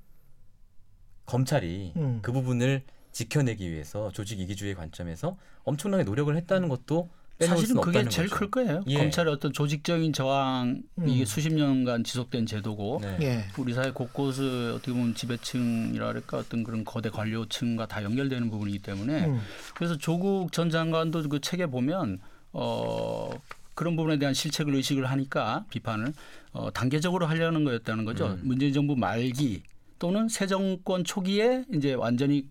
[1.27, 2.19] 검찰이 음.
[2.23, 7.09] 그 부분을 지켜내기 위해서 조직 이기주의 관점에서 엄청나게 노력을 했다는 것도
[7.39, 8.39] 빼놓을 사실은 그게 제일 거죠.
[8.39, 8.85] 클 거예요.
[8.87, 8.99] 예.
[8.99, 11.09] 검찰의 어떤 조직적인 저항 음.
[11.09, 13.19] 이게 수십 년간 지속된 제도고 네.
[13.23, 13.45] 예.
[13.59, 19.27] 우리 사회 곳곳을 어떻게 보면 지배층이라 할까 어떤 그런 거대 관료층과 다 연결되는 부분이기 때문에
[19.27, 19.41] 음.
[19.75, 22.21] 그래서 조국 전 장관도 그 책에 보면
[22.53, 23.31] 어
[23.75, 26.13] 그런 부분에 대한 실책을 의식을 하니까 비판을
[26.53, 28.27] 어 단계적으로 하려는 거였다는 거죠.
[28.27, 28.41] 음.
[28.45, 29.63] 문재인 정부 말기
[30.03, 32.49] 또는 새 정권 초기에 이제 완전히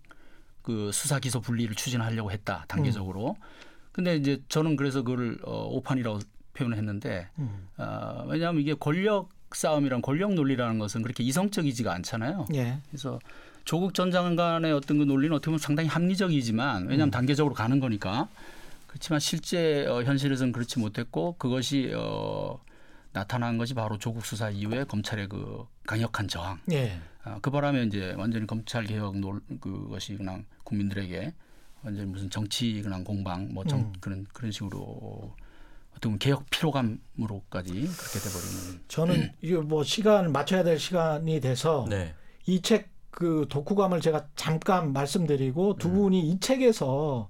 [0.62, 3.36] 그 수사 기소 분리를 추진하려고 했다 단계적으로.
[3.92, 6.20] 근데 이제 저는 그래서 그걸 어, 오판이라고
[6.54, 7.68] 표현했는데 음.
[7.76, 12.46] 어, 왜냐하면 이게 권력 싸움이란 권력 논리라는 것은 그렇게 이성적이지가 않잖아요.
[12.54, 12.78] 예.
[12.90, 13.20] 그래서
[13.66, 17.12] 조국 전 장관의 어떤 그 논리는 어떻게 보면 상당히 합리적이지만 왜냐하면 음.
[17.12, 18.30] 단계적으로 가는 거니까
[18.88, 22.62] 그렇지만 실제 어, 현실에서는 그렇지 못했고 그것이 어,
[23.14, 26.60] 나타난 것이 바로 조국 수사 이후에 검찰의 그 강력한 저항.
[26.72, 27.00] 예.
[27.24, 31.34] 아, 그 바람에 이제 완전히 검찰 개혁 놀 그것이 그냥 국민들에게
[31.84, 33.94] 완전히 무슨 정치 그냥 공방 뭐 정, 음.
[34.00, 35.36] 그런 그런 식으로
[35.92, 38.84] 어떻게 보면 개혁 피로감으로까지 그렇게 돼버리는.
[38.88, 42.16] 저는 이게 뭐 시간 맞춰야 될 시간이 돼서 네.
[42.48, 47.30] 이책 그 독후감을 제가 잠깐 말씀드리고 두 분이 이 책에서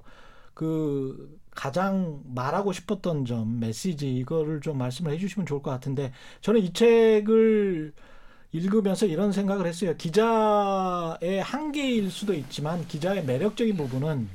[0.53, 6.73] 그 가장 말하고 싶었던 점 메시지 이거를 좀 말씀을 해주시면 좋을 것 같은데 저는 이
[6.73, 7.93] 책을
[8.53, 9.95] 읽으면서 이런 생각을 했어요.
[9.97, 14.29] 기자의 한계일 수도 있지만 기자의 매력적인 부분은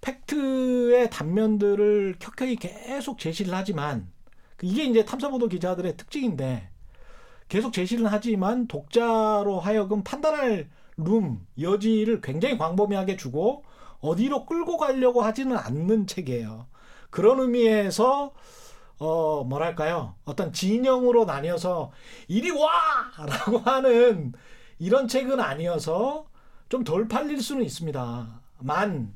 [0.00, 4.08] 팩트의 단면들을 켜켜이 계속 제시를 하지만
[4.62, 6.68] 이게 이제 탐사보도 기자들의 특징인데
[7.48, 13.64] 계속 제시를 하지만 독자로 하여금 판단할 룸 여지를 굉장히 광범위하게 주고
[14.06, 16.66] 어디로 끌고 가려고 하지는 않는 책이에요.
[17.10, 18.32] 그런 의미에서
[18.98, 21.92] 어 뭐랄까요 어떤 진영으로 나뉘어서
[22.28, 24.32] 이리 와라고 하는
[24.78, 26.26] 이런 책은 아니어서
[26.68, 29.14] 좀 덜 팔릴 수는 있습니다 만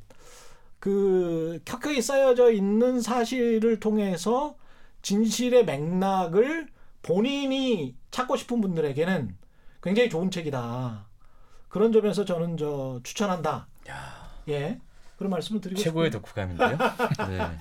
[0.78, 4.56] 그 켜켜이 쌓여져 있는 사실을 통해서
[5.02, 6.68] 진실의 맥락을
[7.02, 9.36] 본인이 찾고 싶은 분들에게는
[9.82, 11.06] 굉장히 좋은 책이다.
[11.68, 13.68] 그런 점에서 저는 저 추천한다.
[14.50, 14.78] 예.
[15.16, 16.56] 그런 말씀을 드리고 최고의 싶습니다.
[16.56, 17.58] 독후감인데요.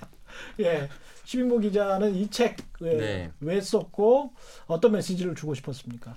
[0.57, 0.63] 네.
[0.65, 0.89] 예.
[1.25, 3.31] 시민보 기자는 이 책왜 네.
[3.39, 4.33] 왜 썼고
[4.65, 6.15] 어떤 메시지를 주고 싶었습니까?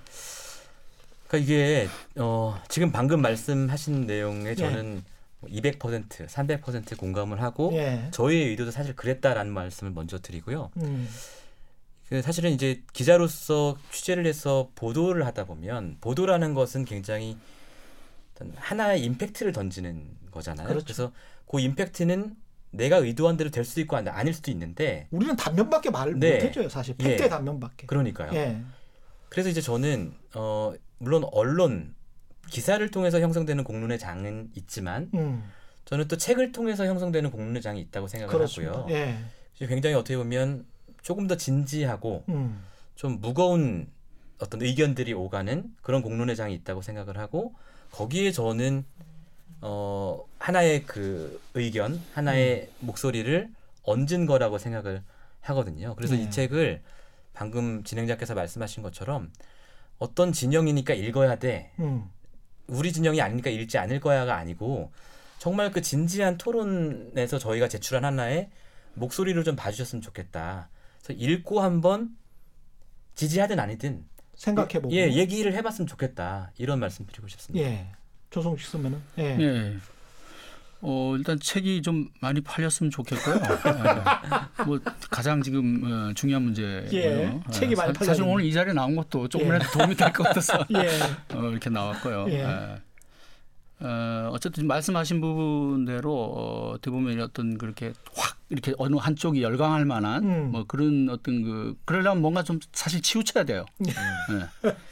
[1.27, 4.05] 그러니까 이게 어, 지금 방금 말씀하신 예.
[4.05, 5.03] 내용에 저는
[5.43, 8.07] 200% 300% 공감을 하고 예.
[8.11, 10.71] 저희의 의도도 사실 그랬다라는 말씀을 먼저 드리고요.
[10.77, 11.07] 음.
[12.09, 17.37] 그 사실은 이제 기자로서 취재를 해서 보도를 하다 보면 보도라는 것은 굉장히
[18.55, 20.67] 하나의 임팩트를 던지는 거잖아요.
[20.67, 20.83] 그렇죠.
[20.85, 21.11] 그래서
[21.49, 22.35] 그 임팩트는
[22.71, 26.35] 내가 의도한 대로 될 수도 있고 아닐 수도 있는데 우리는 단면밖에 말을 네.
[26.35, 26.95] 못 해줘요, 사실.
[26.97, 27.29] 팩트의 예.
[27.29, 27.85] 단면밖에.
[27.85, 28.33] 그러니까요.
[28.33, 28.61] 예.
[29.29, 31.95] 그래서 이제 저는 어 물론 언론
[32.49, 35.43] 기사를 통해서 형성되는 공론의 장은 있지만 음.
[35.85, 38.79] 저는 또 책을 통해서 형성되는 공론의 장이 있다고 생각을 그렇습니다.
[38.79, 38.95] 하고요.
[38.95, 39.17] 예.
[39.59, 40.65] 굉장히 어떻게 보면
[41.01, 42.63] 조금 더 진지하고 음.
[42.95, 43.87] 좀 무거운
[44.39, 47.53] 어떤 의견들이 오가는 그런 공론의 장이 있다고 생각을 하고
[47.91, 48.85] 거기에 저는
[49.65, 53.49] 어 하나의 그 의견, 하나의 목소리를
[53.83, 55.01] 얹은 거라고 생각을
[55.39, 55.95] 하거든요.
[55.95, 56.23] 그래서 네.
[56.23, 56.81] 이 책을
[57.33, 59.31] 방금 진행자께서 말씀하신 것처럼
[59.99, 61.71] 어떤 진영이니까 읽어야 돼.
[61.79, 62.09] 음.
[62.67, 64.91] 우리 진영이 아니니까 읽지 않을 거야가 아니고
[65.39, 68.49] 정말 그 진지한 토론에서 저희가 제출한 하나의
[68.95, 70.69] 목소리를 좀 봐주셨으면 좋겠다.
[71.01, 72.17] 그래서 읽고 한번
[73.15, 74.05] 지지하든 아니든
[74.35, 74.93] 생각해보고.
[74.93, 77.65] 예 얘기를 해봤으면 좋겠다 이런 말씀 드리고 싶습니다.
[77.65, 77.91] 예.
[78.33, 78.97] 조성식 선배는.
[79.19, 79.23] 예.
[79.39, 79.77] 예.
[80.81, 83.35] 어, 일단 책이 좀 많이 팔렸으면 좋겠고요.
[83.35, 84.63] 예.
[84.65, 84.79] 뭐
[85.09, 86.89] 가장 지금 어, 중요한 문제고요.
[86.93, 88.23] 예, 책이 많이 사, 사실.
[88.23, 91.35] 오늘 이 자리에 나온 것도 조금이라도 도움이 될 것 같아서 예.
[91.35, 92.25] 어, 이렇게 나왔고요.
[92.29, 92.33] 예.
[92.39, 92.77] 예.
[93.79, 100.23] 어, 어쨌든 말씀하신 부분대로 어, 어떻게 보면 어떤 그렇게 확 이렇게 어느 한쪽이 열광할 만한
[100.23, 100.51] 음.
[100.51, 103.65] 뭐 그런 어떤 그 그러려면 뭔가 좀 사실 치우쳐야 돼요.
[103.87, 103.91] 예.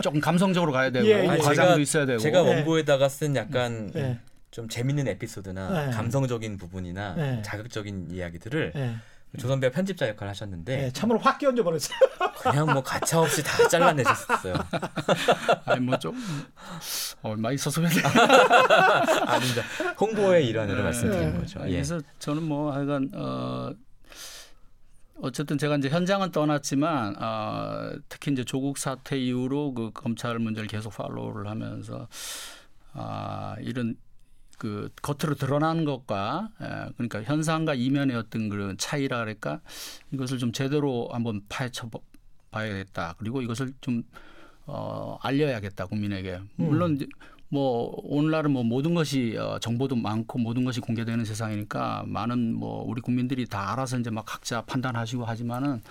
[0.02, 1.28] 조금 감성적으로 가야 되고 예, 예.
[1.38, 2.20] 과장도 제가- 있어야 되고.
[2.20, 2.50] 제가 네.
[2.56, 4.20] 원고에다가 쓴 약간 예.
[4.50, 5.92] 좀 재밌는 에피소드나 네.
[5.92, 7.42] 감성적인 부분이나 네.
[7.46, 8.96] 자극적인 이야기들을 예.
[9.40, 10.92] 조선배가 편집자 역할 을 하셨는데 예.
[10.92, 11.98] 참으로 확 끼얹어 버렸어요.
[12.42, 14.56] 그냥 뭐 가차 없이 다 잘라내셨어요.
[15.66, 16.16] 아니 뭐좀
[17.22, 18.02] 어, 많이 섭섭했네.
[19.26, 19.64] 아닙니다.
[20.00, 20.84] 홍보의 일환으로 네.
[20.84, 21.40] 말씀드린 네.
[21.40, 21.60] 거죠.
[21.62, 21.76] 아니, 예.
[21.76, 23.72] 그래서 저는 뭐 하여간 어
[25.22, 30.94] 어쨌든 제가 이제 현장은 떠났지만 어, 특히 이제 조국 사태 이후로 그 검찰 문제를 계속
[30.96, 32.08] 팔로우를 하면서
[32.94, 33.96] 아 이런
[34.62, 39.60] 그 겉으로 드러난 것과 에, 그러니까 현상과 이면의 어떤 그런 차이라 그럴까
[40.12, 42.04] 이것을 좀 제대로 한번 파헤쳐 보-
[42.52, 43.16] 봐야겠다.
[43.18, 44.04] 그리고 이것을 좀
[44.68, 46.42] 어, 알려야겠다 국민에게.
[46.58, 47.08] 물론 이제
[47.54, 53.02] 뭐 오늘날은 뭐 모든 것이 어, 정보도 많고 모든 것이 공개되는 세상이니까 많은 뭐 우리
[53.02, 55.82] 국민들이 다 알아서 이제 막 각자 판단하시고 하지만은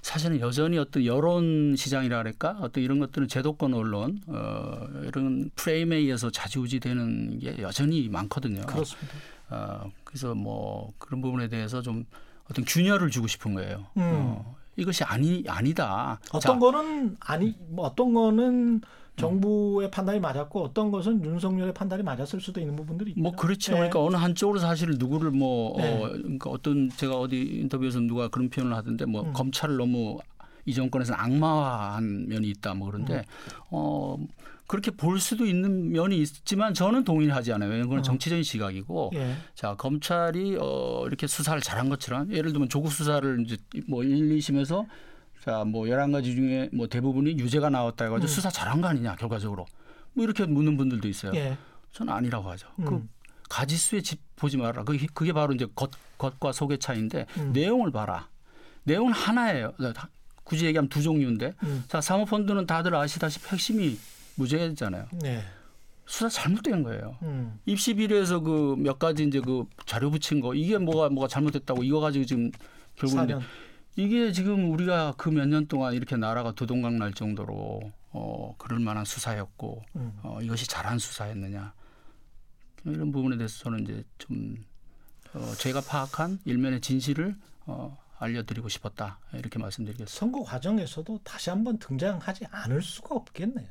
[0.00, 6.30] 사실은 여전히 어떤 여론 시장이라 그럴까 어떤 이런 것들은 제도권 언론 어, 이런 프레임에 의해서
[6.30, 8.64] 좌지우지되는 게 여전히 많거든요.
[8.66, 9.14] 그렇습니다.
[9.50, 12.04] 어, 그래서 뭐 그런 부분에 대해서 좀
[12.48, 13.86] 어떤 균열을 주고 싶은 거예요.
[13.96, 14.02] 음.
[14.02, 16.20] 어, 이것이 아니 아니다.
[16.28, 18.82] 어떤 자, 거는 아니 뭐 어떤 거는
[19.18, 23.20] 정부의 판단이 맞았고 어떤 것은 윤석열의 판단이 맞았을 수도 있는 부분들이 있죠.
[23.20, 23.72] 뭐 그렇죠.
[23.72, 23.76] 예.
[23.76, 25.94] 그러니까 어느 한쪽으로 사실 누구를 뭐 네.
[25.94, 29.32] 어, 그러니까 어떤 제가 어디 인터뷰에서 누가 그런 표현을 하던데 뭐 음.
[29.32, 30.18] 검찰을 너무
[30.64, 33.22] 이 정권에서는 악마화한 면이 있다 뭐 그런데 음.
[33.70, 34.18] 어
[34.66, 37.70] 그렇게 볼 수도 있는 면이 있지만 저는 동의하지 않아요.
[37.70, 38.02] 왜냐하면 그건 어.
[38.02, 39.34] 정치적인 시각이고 예.
[39.54, 43.56] 자 검찰이 어 이렇게 수사를 잘한 것처럼 예를 들면 조국 수사를 이제
[43.88, 44.86] 뭐 1, 2심에서
[45.44, 48.28] 자 뭐 11가지 중에 뭐 대부분이 유죄가 나왔다 해가지고 음.
[48.28, 49.66] 수사 잘한 거 아니냐 결과적으로
[50.12, 51.32] 뭐 이렇게 묻는 분들도 있어요.
[51.34, 51.56] 예.
[51.92, 52.68] 저는 아니라고 하죠.
[52.76, 53.08] 그 음.
[53.48, 54.84] 가지수에 집 보지 마라.
[54.84, 57.52] 그게, 그게 바로 이제 겉, 겉과 속의 차이인데 음.
[57.52, 58.28] 내용을 봐라.
[58.84, 59.72] 내용은 하나예요.
[60.44, 61.84] 굳이 얘기하면 두 종류인데 음.
[61.88, 63.98] 자 사모펀드는 다들 아시다시피 핵심이
[64.36, 65.06] 무죄잖아요.
[65.22, 65.42] 네.
[66.06, 67.16] 수사 잘못된 거예요.
[67.22, 67.58] 음.
[67.66, 72.00] 입시 비리에서 그 몇 가지 이제 그 자료 붙인 거 이게 뭐가 뭐가 잘못됐다고 이거
[72.00, 72.50] 가지고 지금
[72.96, 73.40] 결국 은 4년.
[73.98, 77.80] 이게 지금 우리가 그 몇 년 동안 이렇게 나라가 두동강 날 정도로
[78.12, 80.18] 어, 그럴 만한 수사였고 음.
[80.22, 81.74] 어, 이것이 잘한 수사였느냐
[82.84, 84.64] 이런 부분에 대해서 저는 이제 좀
[85.34, 87.36] 어, 제가 파악한 일면의 진실을
[87.66, 90.10] 어, 알려드리고 싶었다 이렇게 말씀드리겠습니다.
[90.16, 93.66] 선거 과정에서도 다시 한번 등장하지 않을 수가 없겠네요.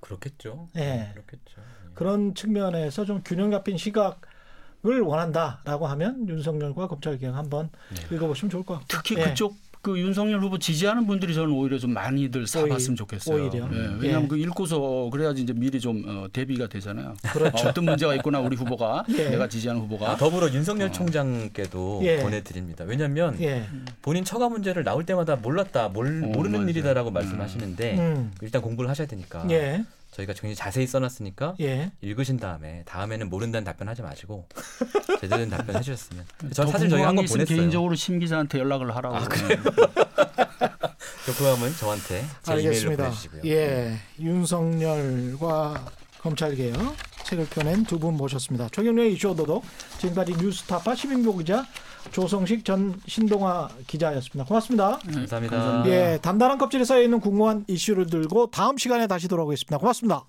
[0.00, 0.68] 그렇겠죠.
[0.76, 1.10] 예.
[1.14, 1.60] 그렇겠죠.
[1.60, 1.90] 예.
[1.94, 7.70] 그런 측면에서 좀 균형 잡힌 시각을 원한다라고 하면 윤석열과 검찰개혁 한번
[8.12, 9.24] 읽어보시면 좋을 것 같고 특히 예.
[9.24, 13.42] 그쪽 그 윤석열 후보 지지하는 분들이 저는 오히려 좀 많이들 사봤으면 좋겠어요.
[13.42, 13.68] 오히려.
[13.72, 13.96] 예, 예.
[13.98, 17.14] 왜냐하면 그 읽고서 그래야지 이제 미리 좀 어, 대비가 되잖아요.
[17.32, 17.66] 그렇죠.
[17.66, 19.30] 어, 어떤 문제가 있구나 우리 후보가 예.
[19.30, 22.18] 내가 지지하는 후보가 아, 더불어 윤석열 총장께도 예.
[22.18, 22.84] 보내드립니다.
[22.84, 23.66] 왜냐하면 예.
[24.02, 26.70] 본인 처가 문제를 나올 때마다 몰랐다, 몰, 어, 모르는 맞아요.
[26.70, 27.14] 일이다라고 음.
[27.14, 28.32] 말씀하시는데 음.
[28.40, 29.84] 일단 공부를 하셔야 되니까 예.
[30.12, 31.90] 저희가 굉장히 자세히 써놨으니까 예.
[32.02, 34.46] 읽으신 다음에 다음에는 모른다는 답변하지 마시고
[35.20, 36.24] 제대로 된 답변 해주셨으면.
[36.52, 37.44] 저더 사실 저희 있으면 보냈어요.
[37.44, 39.16] 개인적으로 심 기자한테 연락을 하라고.
[39.16, 39.58] 아, 그래요?
[41.26, 43.04] 저 그함은 저한테 제 이메일로 알겠습니다.
[43.04, 43.42] 보내주시고요.
[43.46, 43.98] 예.
[44.20, 45.86] 윤석열과
[46.20, 46.94] 검찰개혁
[47.24, 48.68] 책을 펴낸 두 분 모셨습니다.
[48.70, 49.64] 최경련의 이슈 오도독
[49.98, 51.64] 지금까지 뉴스타파 시민보 기자
[52.10, 54.46] 조성식 전 신동아 기자였습니다.
[54.46, 54.98] 고맙습니다.
[54.98, 55.56] 감사합니다.
[55.56, 55.88] 감사합니다.
[55.88, 59.78] 예, 단단한 껍질에 쌓여 있는 궁금한 이슈를 들고 다음 시간에 다시 돌아오겠습니다.
[59.78, 60.24] 고맙습니다.